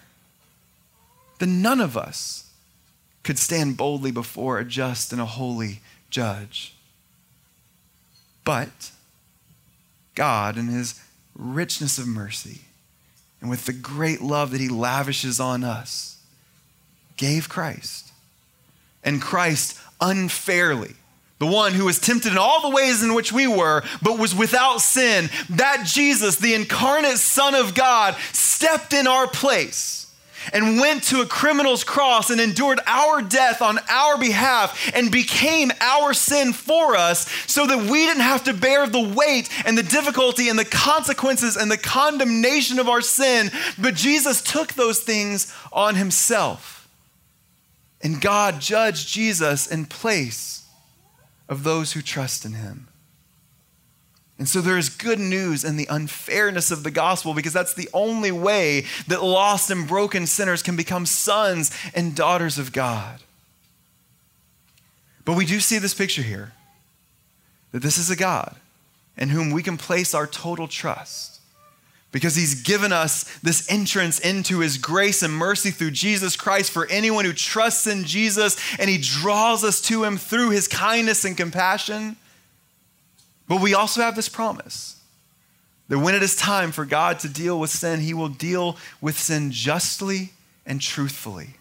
then 1.39 1.61
none 1.61 1.79
of 1.79 1.95
us 1.95 2.49
could 3.23 3.39
stand 3.39 3.77
boldly 3.77 4.11
before 4.11 4.59
a 4.59 4.65
just 4.65 5.13
and 5.13 5.21
a 5.21 5.25
holy 5.25 5.79
judge. 6.09 6.73
But 8.43 8.91
God, 10.15 10.57
in 10.57 10.67
his 10.67 11.01
richness 11.37 11.97
of 11.97 12.07
mercy, 12.07 12.61
and 13.39 13.49
with 13.49 13.65
the 13.65 13.73
great 13.73 14.21
love 14.21 14.51
that 14.51 14.61
he 14.61 14.69
lavishes 14.69 15.39
on 15.39 15.63
us, 15.63 16.17
gave 17.15 17.47
Christ. 17.47 18.11
And 19.03 19.21
Christ 19.21 19.79
unfairly, 20.01 20.95
the 21.39 21.45
one 21.45 21.73
who 21.73 21.85
was 21.85 21.99
tempted 21.99 22.31
in 22.31 22.37
all 22.37 22.61
the 22.61 22.75
ways 22.75 23.03
in 23.03 23.13
which 23.13 23.31
we 23.31 23.47
were, 23.47 23.83
but 24.01 24.17
was 24.17 24.35
without 24.35 24.81
sin, 24.81 25.29
that 25.51 25.85
Jesus, 25.85 26.37
the 26.37 26.55
incarnate 26.55 27.19
Son 27.19 27.53
of 27.53 27.75
God, 27.75 28.15
stepped 28.33 28.93
in 28.93 29.05
our 29.05 29.27
place 29.27 30.06
and 30.53 30.79
went 30.79 31.03
to 31.03 31.21
a 31.21 31.25
criminal's 31.25 31.83
cross 31.83 32.29
and 32.29 32.39
endured 32.41 32.79
our 32.85 33.21
death 33.21 33.61
on 33.61 33.79
our 33.89 34.17
behalf 34.17 34.91
and 34.93 35.11
became 35.11 35.71
our 35.81 36.13
sin 36.13 36.53
for 36.53 36.95
us 36.95 37.29
so 37.47 37.65
that 37.67 37.89
we 37.89 38.05
didn't 38.05 38.21
have 38.21 38.43
to 38.45 38.53
bear 38.53 38.87
the 38.87 39.13
weight 39.15 39.49
and 39.65 39.77
the 39.77 39.83
difficulty 39.83 40.49
and 40.49 40.57
the 40.57 40.65
consequences 40.65 41.57
and 41.57 41.69
the 41.69 41.77
condemnation 41.77 42.79
of 42.79 42.89
our 42.89 43.01
sin. 43.01 43.51
But 43.77 43.95
Jesus 43.95 44.41
took 44.41 44.73
those 44.73 44.99
things 44.99 45.53
on 45.71 45.95
himself. 45.95 46.89
And 48.01 48.21
God 48.21 48.59
judged 48.59 49.07
Jesus 49.07 49.67
in 49.67 49.85
place 49.85 50.65
of 51.49 51.63
those 51.63 51.93
who 51.93 52.01
trust 52.01 52.45
in 52.45 52.53
him. 52.53 52.86
And 54.39 54.47
so 54.47 54.61
there 54.61 54.77
is 54.77 54.89
good 54.89 55.19
news 55.19 55.63
in 55.63 55.77
the 55.77 55.87
unfairness 55.89 56.69
of 56.69 56.83
the 56.83 56.91
gospel 56.91 57.33
because 57.33 57.53
that's 57.53 57.73
the 57.73 57.89
only 57.93 58.31
way 58.31 58.85
that 59.07 59.23
lost 59.23 59.71
and 59.71 59.87
broken 59.87 60.27
sinners 60.27 60.61
can 60.61 60.75
become 60.75 61.05
sons 61.07 61.71
and 61.95 62.15
daughters 62.15 62.59
of 62.59 62.71
God. 62.71 63.19
But 65.25 65.35
we 65.35 65.45
do 65.45 65.59
see 65.59 65.79
this 65.79 65.93
picture 65.93 66.21
here 66.21 66.53
that 67.71 67.81
this 67.81 67.97
is 67.97 68.09
a 68.09 68.15
God 68.15 68.55
in 69.17 69.29
whom 69.29 69.51
we 69.51 69.63
can 69.63 69.75
place 69.75 70.13
our 70.13 70.27
total 70.27 70.67
trust 70.67 71.41
because 72.11 72.35
he's 72.35 72.61
given 72.61 72.93
us 72.93 73.23
this 73.39 73.69
entrance 73.69 74.19
into 74.19 74.59
his 74.59 74.77
grace 74.77 75.23
and 75.23 75.33
mercy 75.33 75.71
through 75.71 75.91
Jesus 75.91 76.35
Christ 76.35 76.71
for 76.71 76.87
anyone 76.89 77.25
who 77.25 77.33
trusts 77.33 77.87
in 77.87 78.05
Jesus 78.05 78.55
and 78.79 78.89
he 78.89 78.97
draws 78.97 79.63
us 79.63 79.81
to 79.81 80.03
him 80.03 80.17
through 80.17 80.51
his 80.51 80.67
kindness 80.67 81.25
and 81.25 81.35
compassion. 81.35 82.15
But 83.47 83.61
we 83.61 83.73
also 83.73 84.01
have 84.01 84.15
this 84.15 84.29
promise 84.29 85.01
that 85.87 85.99
when 85.99 86.15
it 86.15 86.23
is 86.23 86.35
time 86.35 86.71
for 86.71 86.85
God 86.85 87.19
to 87.19 87.29
deal 87.29 87.59
with 87.59 87.69
sin, 87.69 88.01
he 88.01 88.13
will 88.13 88.27
deal 88.27 88.77
with 88.99 89.17
sin 89.17 89.51
justly 89.51 90.31
and 90.65 90.81
truthfully. 90.81 91.55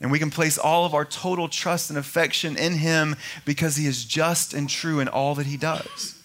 And 0.00 0.12
we 0.12 0.18
can 0.18 0.30
place 0.30 0.58
all 0.58 0.84
of 0.84 0.92
our 0.92 1.04
total 1.04 1.48
trust 1.48 1.88
and 1.88 1.98
affection 1.98 2.56
in 2.58 2.74
him 2.74 3.16
because 3.46 3.76
he 3.76 3.86
is 3.86 4.04
just 4.04 4.52
and 4.52 4.68
true 4.68 5.00
in 5.00 5.08
all 5.08 5.34
that 5.36 5.46
he 5.46 5.56
does. 5.56 6.20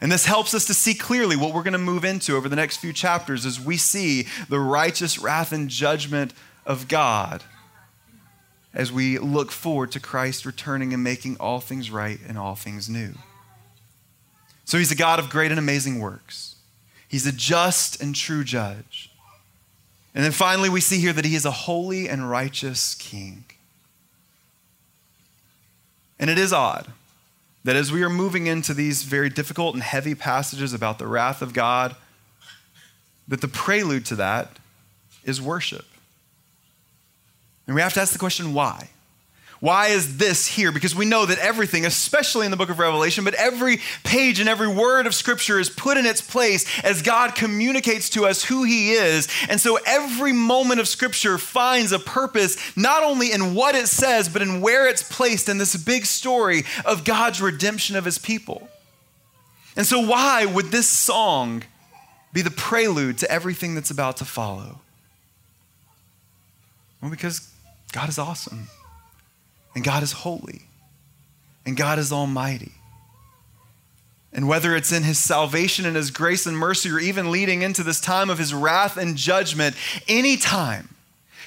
And 0.00 0.12
this 0.12 0.26
helps 0.26 0.54
us 0.54 0.66
to 0.66 0.74
see 0.74 0.94
clearly 0.94 1.34
what 1.34 1.54
we're 1.54 1.62
going 1.62 1.72
to 1.72 1.78
move 1.78 2.04
into 2.04 2.36
over 2.36 2.48
the 2.48 2.56
next 2.56 2.76
few 2.76 2.92
chapters 2.92 3.46
as 3.46 3.60
we 3.60 3.76
see 3.76 4.28
the 4.48 4.60
righteous 4.60 5.18
wrath 5.18 5.50
and 5.50 5.68
judgment 5.68 6.32
of 6.66 6.86
God 6.88 7.42
as 8.74 8.92
we 8.92 9.18
look 9.18 9.50
forward 9.50 9.92
to 9.92 10.00
Christ 10.00 10.44
returning 10.44 10.92
and 10.92 11.02
making 11.02 11.36
all 11.38 11.60
things 11.60 11.90
right 11.90 12.18
and 12.28 12.36
all 12.36 12.54
things 12.54 12.88
new. 12.88 13.14
So 14.64 14.78
he's 14.78 14.90
a 14.90 14.96
God 14.96 15.18
of 15.18 15.30
great 15.30 15.50
and 15.50 15.58
amazing 15.58 16.00
works. 16.00 16.56
He's 17.08 17.26
a 17.26 17.32
just 17.32 18.00
and 18.02 18.14
true 18.14 18.44
judge. 18.44 19.10
And 20.14 20.24
then 20.24 20.32
finally, 20.32 20.68
we 20.68 20.80
see 20.80 21.00
here 21.00 21.12
that 21.12 21.24
he 21.24 21.34
is 21.34 21.44
a 21.44 21.50
holy 21.50 22.08
and 22.08 22.30
righteous 22.30 22.94
king. 22.94 23.44
And 26.18 26.30
it 26.30 26.38
is 26.38 26.52
odd 26.52 26.86
that 27.64 27.76
as 27.76 27.90
we 27.90 28.02
are 28.02 28.10
moving 28.10 28.46
into 28.46 28.74
these 28.74 29.02
very 29.02 29.28
difficult 29.28 29.74
and 29.74 29.82
heavy 29.82 30.14
passages 30.14 30.72
about 30.72 30.98
the 30.98 31.06
wrath 31.06 31.42
of 31.42 31.52
God, 31.52 31.96
that 33.26 33.40
the 33.40 33.48
prelude 33.48 34.06
to 34.06 34.16
that 34.16 34.58
is 35.24 35.40
worship. 35.40 35.86
And 37.66 37.74
we 37.74 37.80
have 37.80 37.94
to 37.94 38.00
ask 38.00 38.12
the 38.12 38.18
question 38.18 38.52
why? 38.54 38.90
Why 39.60 39.88
is 39.88 40.18
this 40.18 40.46
here? 40.46 40.72
Because 40.72 40.94
we 40.94 41.06
know 41.06 41.26
that 41.26 41.38
everything, 41.38 41.86
especially 41.86 42.44
in 42.44 42.50
the 42.50 42.56
book 42.56 42.70
of 42.70 42.78
Revelation, 42.78 43.24
but 43.24 43.34
every 43.34 43.78
page 44.02 44.40
and 44.40 44.48
every 44.48 44.68
word 44.68 45.06
of 45.06 45.14
Scripture 45.14 45.58
is 45.58 45.70
put 45.70 45.96
in 45.96 46.06
its 46.06 46.20
place 46.20 46.66
as 46.84 47.02
God 47.02 47.34
communicates 47.34 48.10
to 48.10 48.26
us 48.26 48.44
who 48.44 48.64
He 48.64 48.92
is. 48.92 49.28
And 49.48 49.60
so 49.60 49.78
every 49.86 50.32
moment 50.32 50.80
of 50.80 50.88
Scripture 50.88 51.38
finds 51.38 51.92
a 51.92 51.98
purpose, 51.98 52.76
not 52.76 53.02
only 53.02 53.32
in 53.32 53.54
what 53.54 53.74
it 53.74 53.88
says, 53.88 54.28
but 54.28 54.42
in 54.42 54.60
where 54.60 54.88
it's 54.88 55.02
placed 55.02 55.48
in 55.48 55.58
this 55.58 55.76
big 55.76 56.04
story 56.04 56.64
of 56.84 57.04
God's 57.04 57.40
redemption 57.40 57.96
of 57.96 58.04
His 58.04 58.18
people. 58.18 58.68
And 59.76 59.86
so, 59.86 60.00
why 60.00 60.46
would 60.46 60.66
this 60.66 60.88
song 60.88 61.64
be 62.32 62.42
the 62.42 62.50
prelude 62.50 63.18
to 63.18 63.30
everything 63.30 63.74
that's 63.74 63.90
about 63.90 64.16
to 64.18 64.24
follow? 64.24 64.80
Well, 67.00 67.10
because 67.10 67.50
God 67.92 68.08
is 68.08 68.18
awesome. 68.18 68.68
And 69.74 69.84
God 69.84 70.02
is 70.02 70.12
holy. 70.12 70.62
And 71.66 71.76
God 71.76 71.98
is 71.98 72.12
almighty. 72.12 72.72
And 74.32 74.48
whether 74.48 74.74
it's 74.74 74.92
in 74.92 75.04
his 75.04 75.18
salvation 75.18 75.86
and 75.86 75.94
his 75.94 76.10
grace 76.10 76.44
and 76.44 76.58
mercy, 76.58 76.90
or 76.90 76.98
even 76.98 77.30
leading 77.30 77.62
into 77.62 77.84
this 77.84 78.00
time 78.00 78.30
of 78.30 78.38
his 78.38 78.52
wrath 78.52 78.96
and 78.96 79.16
judgment, 79.16 79.76
any 80.08 80.36
time 80.36 80.88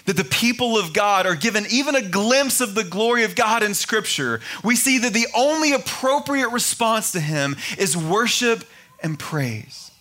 that 0.06 0.16
the 0.16 0.24
people 0.24 0.78
of 0.78 0.94
God 0.94 1.26
are 1.26 1.36
given 1.36 1.66
even 1.70 1.96
a 1.96 2.02
glimpse 2.02 2.62
of 2.62 2.76
the 2.76 2.86
glory 2.86 3.26
of 3.26 3.36
God 3.36 3.62
in 3.62 3.74
Scripture, 3.74 4.40
we 4.64 4.78
see 4.78 5.00
that 5.00 5.14
the 5.14 5.28
only 5.36 5.74
appropriate 5.74 6.50
response 6.50 7.12
to 7.12 7.20
him 7.20 7.58
is 7.78 7.98
worship 7.98 8.64
and 9.04 9.20
praise. 9.20 9.92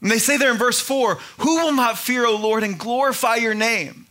And 0.00 0.10
they 0.10 0.18
say 0.18 0.36
there 0.36 0.52
in 0.52 0.56
verse 0.56 0.80
4 0.80 1.16
Who 1.38 1.56
will 1.56 1.72
not 1.72 1.98
fear, 1.98 2.26
O 2.26 2.36
Lord, 2.36 2.62
and 2.62 2.78
glorify 2.78 3.36
your 3.36 3.54
name? 3.54 4.06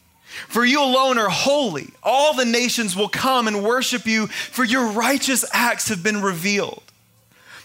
For 0.48 0.64
you 0.66 0.82
alone 0.82 1.18
are 1.18 1.30
holy. 1.30 1.90
All 2.04 2.34
the 2.34 2.46
nations 2.46 2.96
will 2.96 3.10
come 3.10 3.48
and 3.48 3.64
worship 3.64 4.06
you, 4.06 4.28
for 4.28 4.64
your 4.64 4.88
righteous 4.92 5.44
acts 5.52 5.90
have 5.90 6.04
been 6.04 6.22
revealed. 6.22 6.84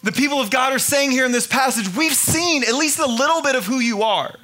The 0.02 0.12
people 0.12 0.40
of 0.40 0.50
God 0.50 0.72
are 0.72 0.78
saying 0.78 1.12
here 1.12 1.24
in 1.24 1.32
this 1.32 1.46
passage, 1.46 1.94
we've 1.94 2.14
seen 2.14 2.64
at 2.64 2.74
least 2.74 2.98
a 2.98 3.06
little 3.06 3.40
bit 3.42 3.54
of 3.54 3.66
who 3.66 3.78
you 3.78 4.02
are. 4.02 4.34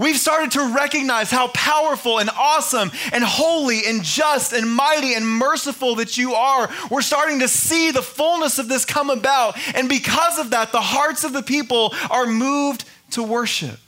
We've 0.00 0.16
started 0.16 0.52
to 0.52 0.74
recognize 0.74 1.30
how 1.30 1.48
powerful 1.48 2.18
and 2.18 2.30
awesome 2.30 2.90
and 3.12 3.22
holy 3.22 3.82
and 3.86 4.02
just 4.02 4.52
and 4.52 4.70
mighty 4.70 5.14
and 5.14 5.26
merciful 5.26 5.96
that 5.96 6.16
you 6.16 6.34
are. 6.34 6.68
We're 6.90 7.02
starting 7.02 7.40
to 7.40 7.48
see 7.48 7.90
the 7.90 8.02
fullness 8.02 8.58
of 8.58 8.68
this 8.68 8.84
come 8.84 9.10
about. 9.10 9.56
And 9.74 9.88
because 9.88 10.38
of 10.38 10.50
that, 10.50 10.72
the 10.72 10.80
hearts 10.80 11.24
of 11.24 11.32
the 11.32 11.42
people 11.42 11.94
are 12.10 12.26
moved 12.26 12.84
to 13.12 13.22
worship. 13.22 13.78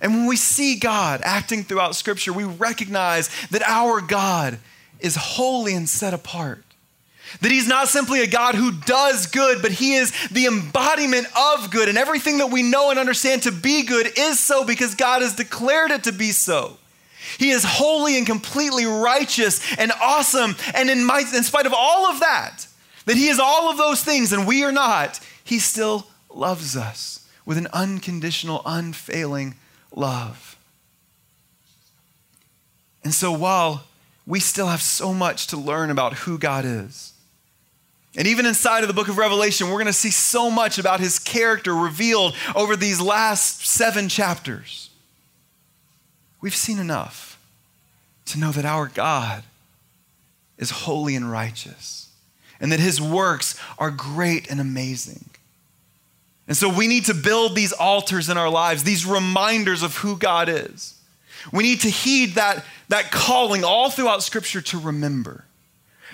And 0.00 0.14
when 0.14 0.26
we 0.26 0.36
see 0.36 0.76
God 0.76 1.20
acting 1.24 1.64
throughout 1.64 1.96
Scripture, 1.96 2.32
we 2.32 2.44
recognize 2.44 3.30
that 3.50 3.62
our 3.62 4.00
God 4.00 4.58
is 5.00 5.16
holy 5.16 5.74
and 5.74 5.88
set 5.88 6.14
apart. 6.14 6.62
That 7.40 7.50
he's 7.50 7.66
not 7.66 7.88
simply 7.88 8.22
a 8.22 8.26
God 8.26 8.54
who 8.54 8.72
does 8.72 9.26
good, 9.26 9.60
but 9.60 9.72
he 9.72 9.94
is 9.94 10.12
the 10.28 10.46
embodiment 10.46 11.26
of 11.36 11.70
good. 11.70 11.88
And 11.88 11.98
everything 11.98 12.38
that 12.38 12.50
we 12.50 12.62
know 12.62 12.90
and 12.90 12.98
understand 12.98 13.42
to 13.42 13.52
be 13.52 13.82
good 13.82 14.10
is 14.16 14.38
so 14.38 14.64
because 14.64 14.94
God 14.94 15.22
has 15.22 15.34
declared 15.34 15.90
it 15.90 16.04
to 16.04 16.12
be 16.12 16.30
so. 16.30 16.76
He 17.38 17.50
is 17.50 17.64
holy 17.64 18.16
and 18.16 18.26
completely 18.26 18.84
righteous 18.84 19.60
and 19.78 19.90
awesome. 20.00 20.54
And 20.74 20.90
in, 20.90 21.04
my, 21.04 21.20
in 21.20 21.42
spite 21.42 21.66
of 21.66 21.74
all 21.76 22.06
of 22.06 22.20
that, 22.20 22.66
that 23.06 23.16
he 23.16 23.28
is 23.28 23.40
all 23.40 23.70
of 23.70 23.78
those 23.78 24.02
things 24.02 24.32
and 24.32 24.46
we 24.46 24.62
are 24.64 24.72
not, 24.72 25.20
he 25.42 25.58
still 25.58 26.06
loves 26.32 26.76
us 26.76 27.26
with 27.44 27.58
an 27.58 27.68
unconditional, 27.72 28.62
unfailing 28.64 29.54
love. 29.94 30.56
And 33.02 33.12
so 33.12 33.32
while 33.32 33.84
we 34.26 34.40
still 34.40 34.68
have 34.68 34.82
so 34.82 35.12
much 35.12 35.48
to 35.48 35.56
learn 35.56 35.90
about 35.90 36.14
who 36.14 36.38
God 36.38 36.64
is, 36.64 37.12
and 38.16 38.26
even 38.28 38.46
inside 38.46 38.82
of 38.82 38.88
the 38.88 38.94
book 38.94 39.08
of 39.08 39.18
Revelation, 39.18 39.68
we're 39.68 39.74
going 39.74 39.86
to 39.86 39.92
see 39.92 40.10
so 40.10 40.50
much 40.50 40.78
about 40.78 41.00
his 41.00 41.18
character 41.18 41.74
revealed 41.74 42.34
over 42.54 42.76
these 42.76 43.00
last 43.00 43.66
seven 43.66 44.08
chapters. 44.08 44.90
We've 46.40 46.54
seen 46.54 46.78
enough 46.78 47.38
to 48.26 48.38
know 48.38 48.52
that 48.52 48.64
our 48.64 48.86
God 48.86 49.42
is 50.58 50.70
holy 50.70 51.16
and 51.16 51.30
righteous, 51.30 52.08
and 52.60 52.70
that 52.70 52.80
his 52.80 53.00
works 53.00 53.60
are 53.78 53.90
great 53.90 54.48
and 54.48 54.60
amazing. 54.60 55.24
And 56.46 56.56
so 56.56 56.68
we 56.68 56.86
need 56.86 57.06
to 57.06 57.14
build 57.14 57.54
these 57.54 57.72
altars 57.72 58.28
in 58.28 58.36
our 58.36 58.50
lives, 58.50 58.84
these 58.84 59.06
reminders 59.06 59.82
of 59.82 59.96
who 59.96 60.16
God 60.16 60.48
is. 60.48 60.94
We 61.52 61.62
need 61.62 61.80
to 61.80 61.90
heed 61.90 62.34
that, 62.34 62.64
that 62.88 63.10
calling 63.10 63.64
all 63.64 63.90
throughout 63.90 64.22
Scripture 64.22 64.60
to 64.62 64.78
remember. 64.78 65.44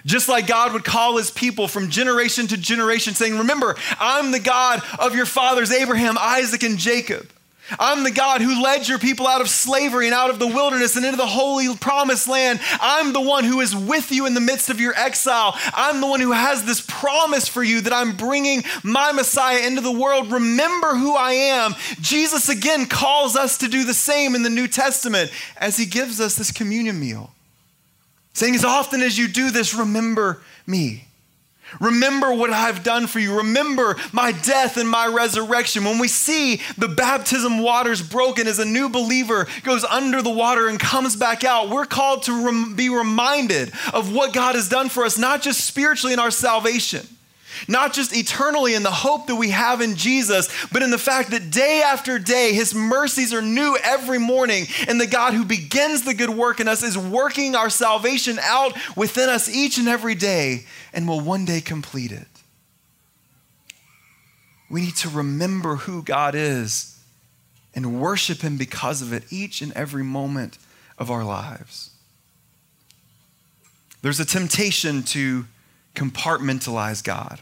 Just 0.06 0.28
like 0.28 0.46
God 0.46 0.72
would 0.72 0.84
call 0.84 1.16
his 1.16 1.30
people 1.30 1.68
from 1.68 1.90
generation 1.90 2.46
to 2.48 2.56
generation, 2.56 3.14
saying, 3.14 3.38
Remember, 3.38 3.76
I'm 3.98 4.30
the 4.30 4.40
God 4.40 4.82
of 4.98 5.14
your 5.14 5.26
fathers, 5.26 5.70
Abraham, 5.70 6.16
Isaac, 6.18 6.62
and 6.62 6.78
Jacob. 6.78 7.28
I'm 7.78 8.04
the 8.04 8.10
God 8.10 8.40
who 8.40 8.62
led 8.62 8.88
your 8.88 8.98
people 8.98 9.26
out 9.26 9.40
of 9.40 9.48
slavery 9.48 10.06
and 10.06 10.14
out 10.14 10.30
of 10.30 10.38
the 10.38 10.46
wilderness 10.46 10.96
and 10.96 11.04
into 11.04 11.16
the 11.16 11.26
holy 11.26 11.74
promised 11.76 12.28
land. 12.28 12.60
I'm 12.80 13.12
the 13.12 13.20
one 13.20 13.44
who 13.44 13.60
is 13.60 13.74
with 13.74 14.10
you 14.10 14.26
in 14.26 14.34
the 14.34 14.40
midst 14.40 14.70
of 14.70 14.80
your 14.80 14.94
exile. 14.96 15.56
I'm 15.72 16.00
the 16.00 16.06
one 16.06 16.20
who 16.20 16.32
has 16.32 16.64
this 16.64 16.80
promise 16.80 17.48
for 17.48 17.62
you 17.62 17.80
that 17.82 17.92
I'm 17.92 18.16
bringing 18.16 18.64
my 18.82 19.12
Messiah 19.12 19.66
into 19.66 19.80
the 19.80 19.92
world. 19.92 20.32
Remember 20.32 20.94
who 20.94 21.14
I 21.14 21.32
am. 21.32 21.74
Jesus 22.00 22.48
again 22.48 22.86
calls 22.86 23.36
us 23.36 23.58
to 23.58 23.68
do 23.68 23.84
the 23.84 23.94
same 23.94 24.34
in 24.34 24.42
the 24.42 24.50
New 24.50 24.68
Testament 24.68 25.30
as 25.56 25.76
he 25.76 25.86
gives 25.86 26.20
us 26.20 26.34
this 26.34 26.50
communion 26.50 26.98
meal, 26.98 27.32
saying, 28.32 28.54
As 28.54 28.64
often 28.64 29.02
as 29.02 29.18
you 29.18 29.28
do 29.28 29.50
this, 29.50 29.74
remember 29.74 30.42
me. 30.66 31.04
Remember 31.78 32.32
what 32.34 32.50
I've 32.50 32.82
done 32.82 33.06
for 33.06 33.18
you. 33.20 33.36
Remember 33.38 33.96
my 34.12 34.32
death 34.32 34.76
and 34.76 34.88
my 34.88 35.06
resurrection. 35.06 35.84
When 35.84 35.98
we 35.98 36.08
see 36.08 36.60
the 36.76 36.88
baptism 36.88 37.58
waters 37.58 38.02
broken 38.02 38.46
as 38.46 38.58
a 38.58 38.64
new 38.64 38.88
believer 38.88 39.46
goes 39.62 39.84
under 39.84 40.22
the 40.22 40.30
water 40.30 40.68
and 40.68 40.80
comes 40.80 41.16
back 41.16 41.44
out, 41.44 41.70
we're 41.70 41.86
called 41.86 42.24
to 42.24 42.44
rem- 42.44 42.74
be 42.74 42.88
reminded 42.88 43.72
of 43.92 44.12
what 44.12 44.32
God 44.32 44.54
has 44.54 44.68
done 44.68 44.88
for 44.88 45.04
us, 45.04 45.18
not 45.18 45.42
just 45.42 45.64
spiritually 45.64 46.12
in 46.12 46.18
our 46.18 46.30
salvation 46.30 47.06
not 47.68 47.92
just 47.92 48.16
eternally 48.16 48.74
in 48.74 48.82
the 48.82 48.90
hope 48.90 49.26
that 49.26 49.36
we 49.36 49.50
have 49.50 49.80
in 49.80 49.96
Jesus, 49.96 50.48
but 50.72 50.82
in 50.82 50.90
the 50.90 50.98
fact 50.98 51.30
that 51.30 51.50
day 51.50 51.82
after 51.84 52.18
day, 52.18 52.52
His 52.52 52.74
mercies 52.74 53.32
are 53.32 53.42
new 53.42 53.76
every 53.82 54.18
morning. 54.18 54.66
And 54.88 55.00
the 55.00 55.06
God 55.06 55.34
who 55.34 55.44
begins 55.44 56.02
the 56.02 56.14
good 56.14 56.30
work 56.30 56.60
in 56.60 56.68
us 56.68 56.82
is 56.82 56.96
working 56.96 57.54
our 57.54 57.70
salvation 57.70 58.38
out 58.42 58.76
within 58.96 59.28
us 59.28 59.48
each 59.48 59.78
and 59.78 59.88
every 59.88 60.14
day 60.14 60.64
and 60.92 61.08
will 61.08 61.20
one 61.20 61.44
day 61.44 61.60
complete 61.60 62.12
it. 62.12 62.26
We 64.68 64.82
need 64.82 64.96
to 64.96 65.08
remember 65.08 65.76
who 65.76 66.02
God 66.02 66.34
is 66.34 66.98
and 67.74 68.00
worship 68.00 68.40
Him 68.40 68.56
because 68.56 69.02
of 69.02 69.12
it 69.12 69.24
each 69.30 69.62
and 69.62 69.72
every 69.72 70.04
moment 70.04 70.58
of 70.98 71.10
our 71.10 71.24
lives. 71.24 71.90
There's 74.02 74.20
a 74.20 74.24
temptation 74.24 75.02
to 75.04 75.46
compartmentalize 75.94 77.02
God 77.02 77.40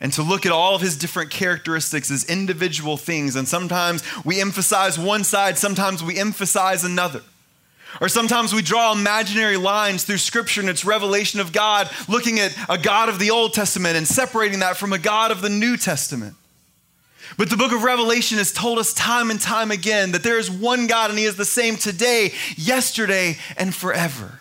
and 0.00 0.12
to 0.12 0.22
look 0.22 0.46
at 0.46 0.52
all 0.52 0.74
of 0.74 0.80
his 0.80 0.96
different 0.96 1.30
characteristics 1.30 2.10
as 2.10 2.24
individual 2.24 2.96
things. 2.96 3.34
And 3.34 3.48
sometimes 3.48 4.02
we 4.24 4.40
emphasize 4.40 4.98
one 4.98 5.24
side, 5.24 5.58
sometimes 5.58 6.02
we 6.02 6.18
emphasize 6.18 6.84
another. 6.84 7.22
Or 8.00 8.08
sometimes 8.08 8.54
we 8.54 8.62
draw 8.62 8.92
imaginary 8.92 9.56
lines 9.56 10.04
through 10.04 10.18
scripture 10.18 10.60
and 10.60 10.70
its 10.70 10.84
revelation 10.84 11.40
of 11.40 11.52
God, 11.52 11.90
looking 12.06 12.38
at 12.38 12.56
a 12.68 12.78
God 12.78 13.08
of 13.08 13.18
the 13.18 13.30
Old 13.30 13.54
Testament 13.54 13.96
and 13.96 14.06
separating 14.06 14.60
that 14.60 14.76
from 14.76 14.92
a 14.92 14.98
God 14.98 15.30
of 15.30 15.40
the 15.40 15.48
New 15.48 15.76
Testament. 15.76 16.34
But 17.36 17.50
the 17.50 17.56
book 17.56 17.72
of 17.72 17.82
Revelation 17.82 18.38
has 18.38 18.52
told 18.52 18.78
us 18.78 18.92
time 18.92 19.30
and 19.30 19.40
time 19.40 19.70
again 19.70 20.12
that 20.12 20.22
there 20.22 20.38
is 20.38 20.50
one 20.50 20.86
God 20.86 21.10
and 21.10 21.18
he 21.18 21.24
is 21.24 21.36
the 21.36 21.44
same 21.44 21.76
today, 21.76 22.32
yesterday, 22.56 23.36
and 23.56 23.74
forever. 23.74 24.38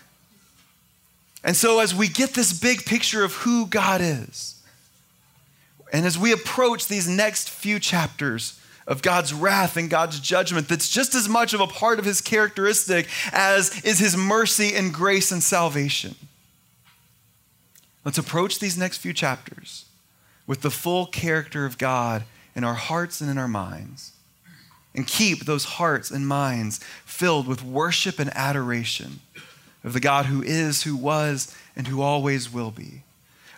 And 1.44 1.56
so, 1.56 1.80
as 1.80 1.96
we 1.96 2.08
get 2.08 2.34
this 2.34 2.58
big 2.58 2.86
picture 2.86 3.24
of 3.24 3.34
who 3.34 3.68
God 3.68 4.02
is, 4.02 4.57
and 5.92 6.06
as 6.06 6.18
we 6.18 6.32
approach 6.32 6.88
these 6.88 7.08
next 7.08 7.50
few 7.50 7.80
chapters 7.80 8.60
of 8.88 9.02
God's 9.02 9.34
wrath 9.34 9.78
and 9.78 9.90
God's 9.90 10.20
judgment, 10.20 10.68
that's 10.68 10.90
just 10.90 11.16
as 11.16 11.28
much 11.28 11.54
of 11.54 11.60
a 11.60 11.68
part 11.68 12.00
of 12.00 12.06
his 12.06 12.22
characteristic 12.22 13.08
as 13.32 13.84
is 13.84 14.00
his 14.00 14.16
mercy 14.16 14.76
and 14.76 14.94
grace 14.94 15.32
and 15.32 15.44
salvation. 15.44 16.16
Let's 18.06 18.18
approach 18.18 18.60
these 18.60 18.78
next 18.78 18.98
few 18.98 19.14
chapters 19.14 19.86
with 20.46 20.62
the 20.62 20.72
full 20.72 21.06
character 21.06 21.66
of 21.66 21.78
God 21.78 22.24
in 22.56 22.64
our 22.64 22.74
hearts 22.74 23.20
and 23.20 23.30
in 23.30 23.38
our 23.38 23.50
minds. 23.50 24.14
And 24.96 25.06
keep 25.06 25.46
those 25.46 25.66
hearts 25.66 26.10
and 26.10 26.28
minds 26.28 26.80
filled 27.06 27.48
with 27.48 27.64
worship 27.64 28.18
and 28.18 28.32
adoration 28.34 29.20
of 29.84 29.94
the 29.94 30.00
God 30.00 30.26
who 30.26 30.42
is, 30.42 30.84
who 30.84 30.96
was, 30.96 31.56
and 31.76 31.88
who 31.88 32.02
always 32.02 32.52
will 32.52 32.72
be 32.72 33.04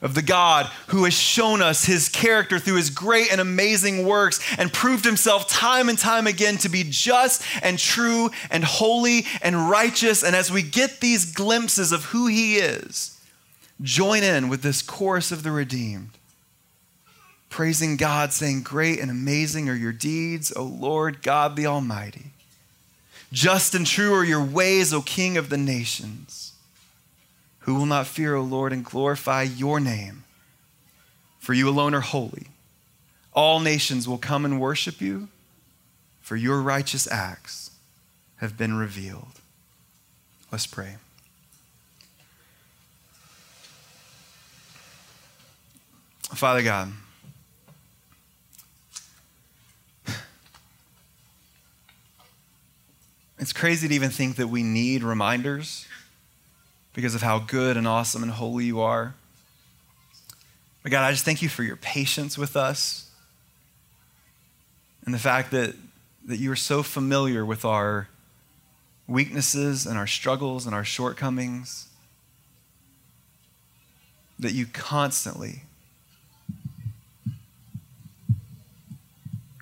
of 0.01 0.15
the 0.15 0.21
God 0.21 0.67
who 0.87 1.03
has 1.03 1.13
shown 1.13 1.61
us 1.61 1.85
his 1.85 2.09
character 2.09 2.57
through 2.59 2.77
his 2.77 2.89
great 2.89 3.31
and 3.31 3.41
amazing 3.41 4.05
works 4.05 4.39
and 4.57 4.71
proved 4.71 5.05
himself 5.05 5.47
time 5.49 5.89
and 5.89 5.97
time 5.97 6.27
again 6.27 6.57
to 6.59 6.69
be 6.69 6.85
just 6.87 7.43
and 7.61 7.77
true 7.77 8.29
and 8.49 8.63
holy 8.63 9.25
and 9.41 9.69
righteous. 9.69 10.23
And 10.23 10.35
as 10.35 10.51
we 10.51 10.61
get 10.61 11.01
these 11.01 11.33
glimpses 11.33 11.91
of 11.91 12.05
who 12.05 12.27
he 12.27 12.57
is, 12.57 13.19
join 13.81 14.23
in 14.23 14.49
with 14.49 14.61
this 14.61 14.81
chorus 14.81 15.31
of 15.31 15.43
the 15.43 15.51
redeemed, 15.51 16.11
praising 17.49 17.97
God, 17.97 18.31
saying, 18.31 18.63
Great 18.63 18.99
and 18.99 19.11
amazing 19.11 19.69
are 19.69 19.75
your 19.75 19.93
deeds, 19.93 20.53
O 20.55 20.63
Lord 20.63 21.21
God 21.21 21.55
the 21.55 21.65
Almighty. 21.65 22.31
Just 23.31 23.75
and 23.75 23.85
true 23.85 24.13
are 24.13 24.25
your 24.25 24.43
ways, 24.43 24.93
O 24.93 25.01
King 25.01 25.37
of 25.37 25.49
the 25.49 25.57
nations. 25.57 26.48
Who 27.69 27.75
will 27.75 27.85
not 27.85 28.07
fear, 28.07 28.33
O 28.33 28.41
Lord, 28.41 28.73
and 28.73 28.83
glorify 28.83 29.43
your 29.43 29.79
name? 29.79 30.23
For 31.37 31.53
you 31.53 31.69
alone 31.69 31.93
are 31.93 32.01
holy. 32.01 32.47
All 33.31 33.59
nations 33.59 34.07
will 34.07 34.17
come 34.17 34.43
and 34.43 34.59
worship 34.59 34.99
you, 34.99 35.27
for 36.19 36.35
your 36.35 36.63
righteous 36.63 37.07
acts 37.11 37.69
have 38.37 38.57
been 38.57 38.73
revealed. 38.73 39.39
Let's 40.51 40.65
pray. 40.65 40.95
Father 46.33 46.63
God, 46.63 46.91
it's 53.37 53.53
crazy 53.53 53.87
to 53.87 53.93
even 53.93 54.09
think 54.09 54.37
that 54.37 54.47
we 54.47 54.63
need 54.63 55.03
reminders 55.03 55.85
because 56.99 57.15
of 57.15 57.21
how 57.21 57.39
good 57.39 57.77
and 57.77 57.87
awesome 57.87 58.23
and 58.23 58.31
holy 58.33 58.65
you 58.65 58.81
are. 58.81 59.15
But 60.83 60.91
God, 60.91 61.05
I 61.05 61.11
just 61.11 61.23
thank 61.23 61.41
you 61.41 61.47
for 61.47 61.63
your 61.63 61.77
patience 61.77 62.37
with 62.37 62.57
us 62.57 63.09
and 65.05 65.13
the 65.13 65.19
fact 65.19 65.51
that, 65.51 65.75
that 66.25 66.39
you 66.39 66.51
are 66.51 66.57
so 66.57 66.83
familiar 66.83 67.45
with 67.45 67.63
our 67.63 68.09
weaknesses 69.07 69.85
and 69.85 69.97
our 69.97 70.07
struggles 70.07 70.65
and 70.65 70.75
our 70.75 70.83
shortcomings 70.83 71.87
that 74.37 74.51
you 74.51 74.65
constantly 74.65 75.61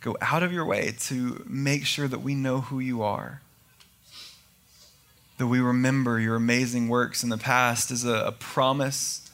go 0.01 0.17
out 0.21 0.41
of 0.41 0.51
your 0.51 0.65
way 0.65 0.95
to 1.01 1.45
make 1.47 1.85
sure 1.85 2.07
that 2.07 2.23
we 2.23 2.33
know 2.33 2.61
who 2.61 2.79
you 2.79 3.03
are 3.03 3.41
that 5.37 5.47
we 5.47 5.59
remember 5.59 6.19
your 6.19 6.35
amazing 6.35 6.89
works 6.89 7.23
in 7.23 7.29
the 7.29 7.37
past 7.37 7.91
as 7.91 8.03
a, 8.03 8.25
a 8.25 8.31
promise 8.31 9.29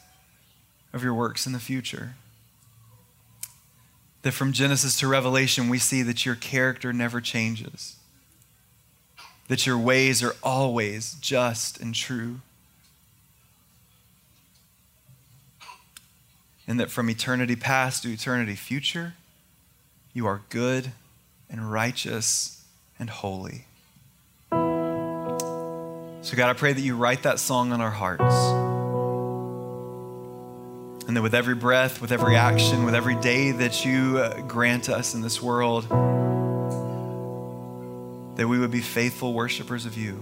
of 0.91 1.03
your 1.03 1.13
works 1.13 1.47
in 1.47 1.53
the 1.53 1.59
future. 1.59 2.15
That 4.21 4.33
from 4.33 4.53
Genesis 4.53 4.97
to 4.99 5.07
Revelation, 5.07 5.69
we 5.69 5.79
see 5.79 6.01
that 6.03 6.25
your 6.25 6.35
character 6.35 6.93
never 6.93 7.19
changes, 7.19 7.97
that 9.47 9.65
your 9.65 9.77
ways 9.77 10.21
are 10.21 10.35
always 10.43 11.15
just 11.19 11.79
and 11.79 11.95
true. 11.95 12.41
And 16.65 16.79
that 16.79 16.89
from 16.89 17.09
eternity 17.09 17.57
past 17.57 18.03
to 18.03 18.13
eternity 18.13 18.55
future, 18.55 19.15
you 20.13 20.25
are 20.25 20.41
good 20.49 20.91
and 21.49 21.71
righteous 21.71 22.63
and 22.97 23.09
holy. 23.09 23.65
So, 26.23 26.37
God, 26.37 26.49
I 26.49 26.53
pray 26.53 26.71
that 26.71 26.79
you 26.79 26.95
write 26.95 27.23
that 27.23 27.37
song 27.37 27.73
on 27.73 27.81
our 27.81 27.91
hearts. 27.91 28.33
And 31.05 31.17
that 31.17 31.21
with 31.21 31.35
every 31.35 31.53
breath, 31.53 31.99
with 31.99 32.13
every 32.13 32.37
action, 32.37 32.85
with 32.85 32.95
every 32.95 33.15
day 33.15 33.51
that 33.51 33.83
you 33.83 34.19
uh, 34.19 34.39
grant 34.43 34.87
us 34.87 35.15
in 35.15 35.21
this 35.21 35.41
world, 35.41 35.83
that 38.37 38.47
we 38.47 38.57
would 38.57 38.71
be 38.71 38.79
faithful 38.79 39.33
worshipers 39.33 39.85
of 39.85 39.97
you. 39.97 40.17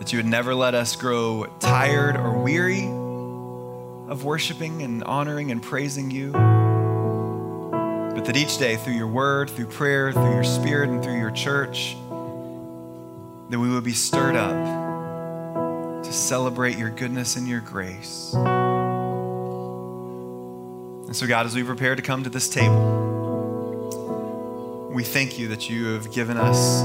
That 0.00 0.12
you 0.12 0.18
would 0.18 0.26
never 0.26 0.52
let 0.52 0.74
us 0.74 0.96
grow 0.96 1.46
tired 1.60 2.16
or 2.16 2.36
weary 2.42 2.88
of 4.10 4.24
worshiping 4.24 4.82
and 4.82 5.04
honoring 5.04 5.52
and 5.52 5.62
praising 5.62 6.10
you. 6.10 6.32
But 8.12 8.24
that 8.24 8.36
each 8.36 8.58
day, 8.58 8.74
through 8.74 8.94
your 8.94 9.06
word, 9.06 9.50
through 9.50 9.66
prayer, 9.66 10.12
through 10.12 10.34
your 10.34 10.42
spirit, 10.42 10.90
and 10.90 11.00
through 11.00 11.18
your 11.18 11.30
church, 11.30 11.96
that 13.50 13.58
we 13.58 13.68
would 13.68 13.84
be 13.84 13.92
stirred 13.92 14.36
up 14.36 14.54
to 16.04 16.12
celebrate 16.12 16.78
your 16.78 16.90
goodness 16.90 17.34
and 17.36 17.48
your 17.48 17.60
grace. 17.60 18.32
And 21.10 21.16
so, 21.16 21.26
God, 21.26 21.46
as 21.46 21.56
we 21.56 21.64
prepare 21.64 21.96
to 21.96 22.02
come 22.02 22.22
to 22.22 22.30
this 22.30 22.48
table, 22.48 23.08
we 24.92 25.02
thank 25.02 25.36
you 25.38 25.48
that 25.48 25.68
you 25.68 25.86
have 25.88 26.12
given 26.12 26.36
us 26.36 26.82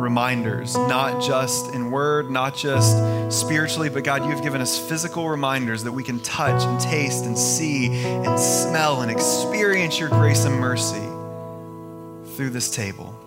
reminders, 0.00 0.74
not 0.76 1.22
just 1.22 1.74
in 1.74 1.90
word, 1.90 2.30
not 2.30 2.56
just 2.56 2.96
spiritually, 3.30 3.90
but 3.90 4.04
God, 4.04 4.24
you 4.24 4.30
have 4.30 4.42
given 4.42 4.62
us 4.62 4.78
physical 4.78 5.28
reminders 5.28 5.84
that 5.84 5.92
we 5.92 6.02
can 6.02 6.20
touch 6.20 6.62
and 6.62 6.80
taste 6.80 7.26
and 7.26 7.36
see 7.36 7.88
and 7.88 8.40
smell 8.40 9.02
and 9.02 9.10
experience 9.10 9.98
your 9.98 10.08
grace 10.08 10.46
and 10.46 10.58
mercy 10.58 11.04
through 12.36 12.50
this 12.50 12.70
table. 12.70 13.17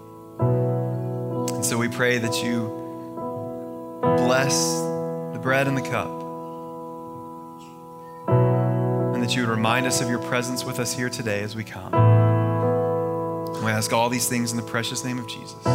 So 1.71 1.77
we 1.77 1.87
pray 1.87 2.17
that 2.17 2.43
you 2.43 2.67
bless 4.01 4.53
the 5.31 5.39
bread 5.41 5.69
and 5.69 5.77
the 5.77 5.81
cup. 5.81 6.11
And 9.15 9.23
that 9.23 9.33
you 9.33 9.43
would 9.43 9.49
remind 9.49 9.85
us 9.85 10.01
of 10.01 10.09
your 10.09 10.19
presence 10.19 10.65
with 10.65 10.79
us 10.79 10.93
here 10.93 11.09
today 11.09 11.43
as 11.43 11.55
we 11.55 11.63
come. 11.63 11.93
We 13.63 13.71
ask 13.71 13.93
all 13.93 14.09
these 14.09 14.27
things 14.27 14.51
in 14.51 14.57
the 14.57 14.63
precious 14.63 15.05
name 15.05 15.17
of 15.17 15.29
Jesus. 15.29 15.65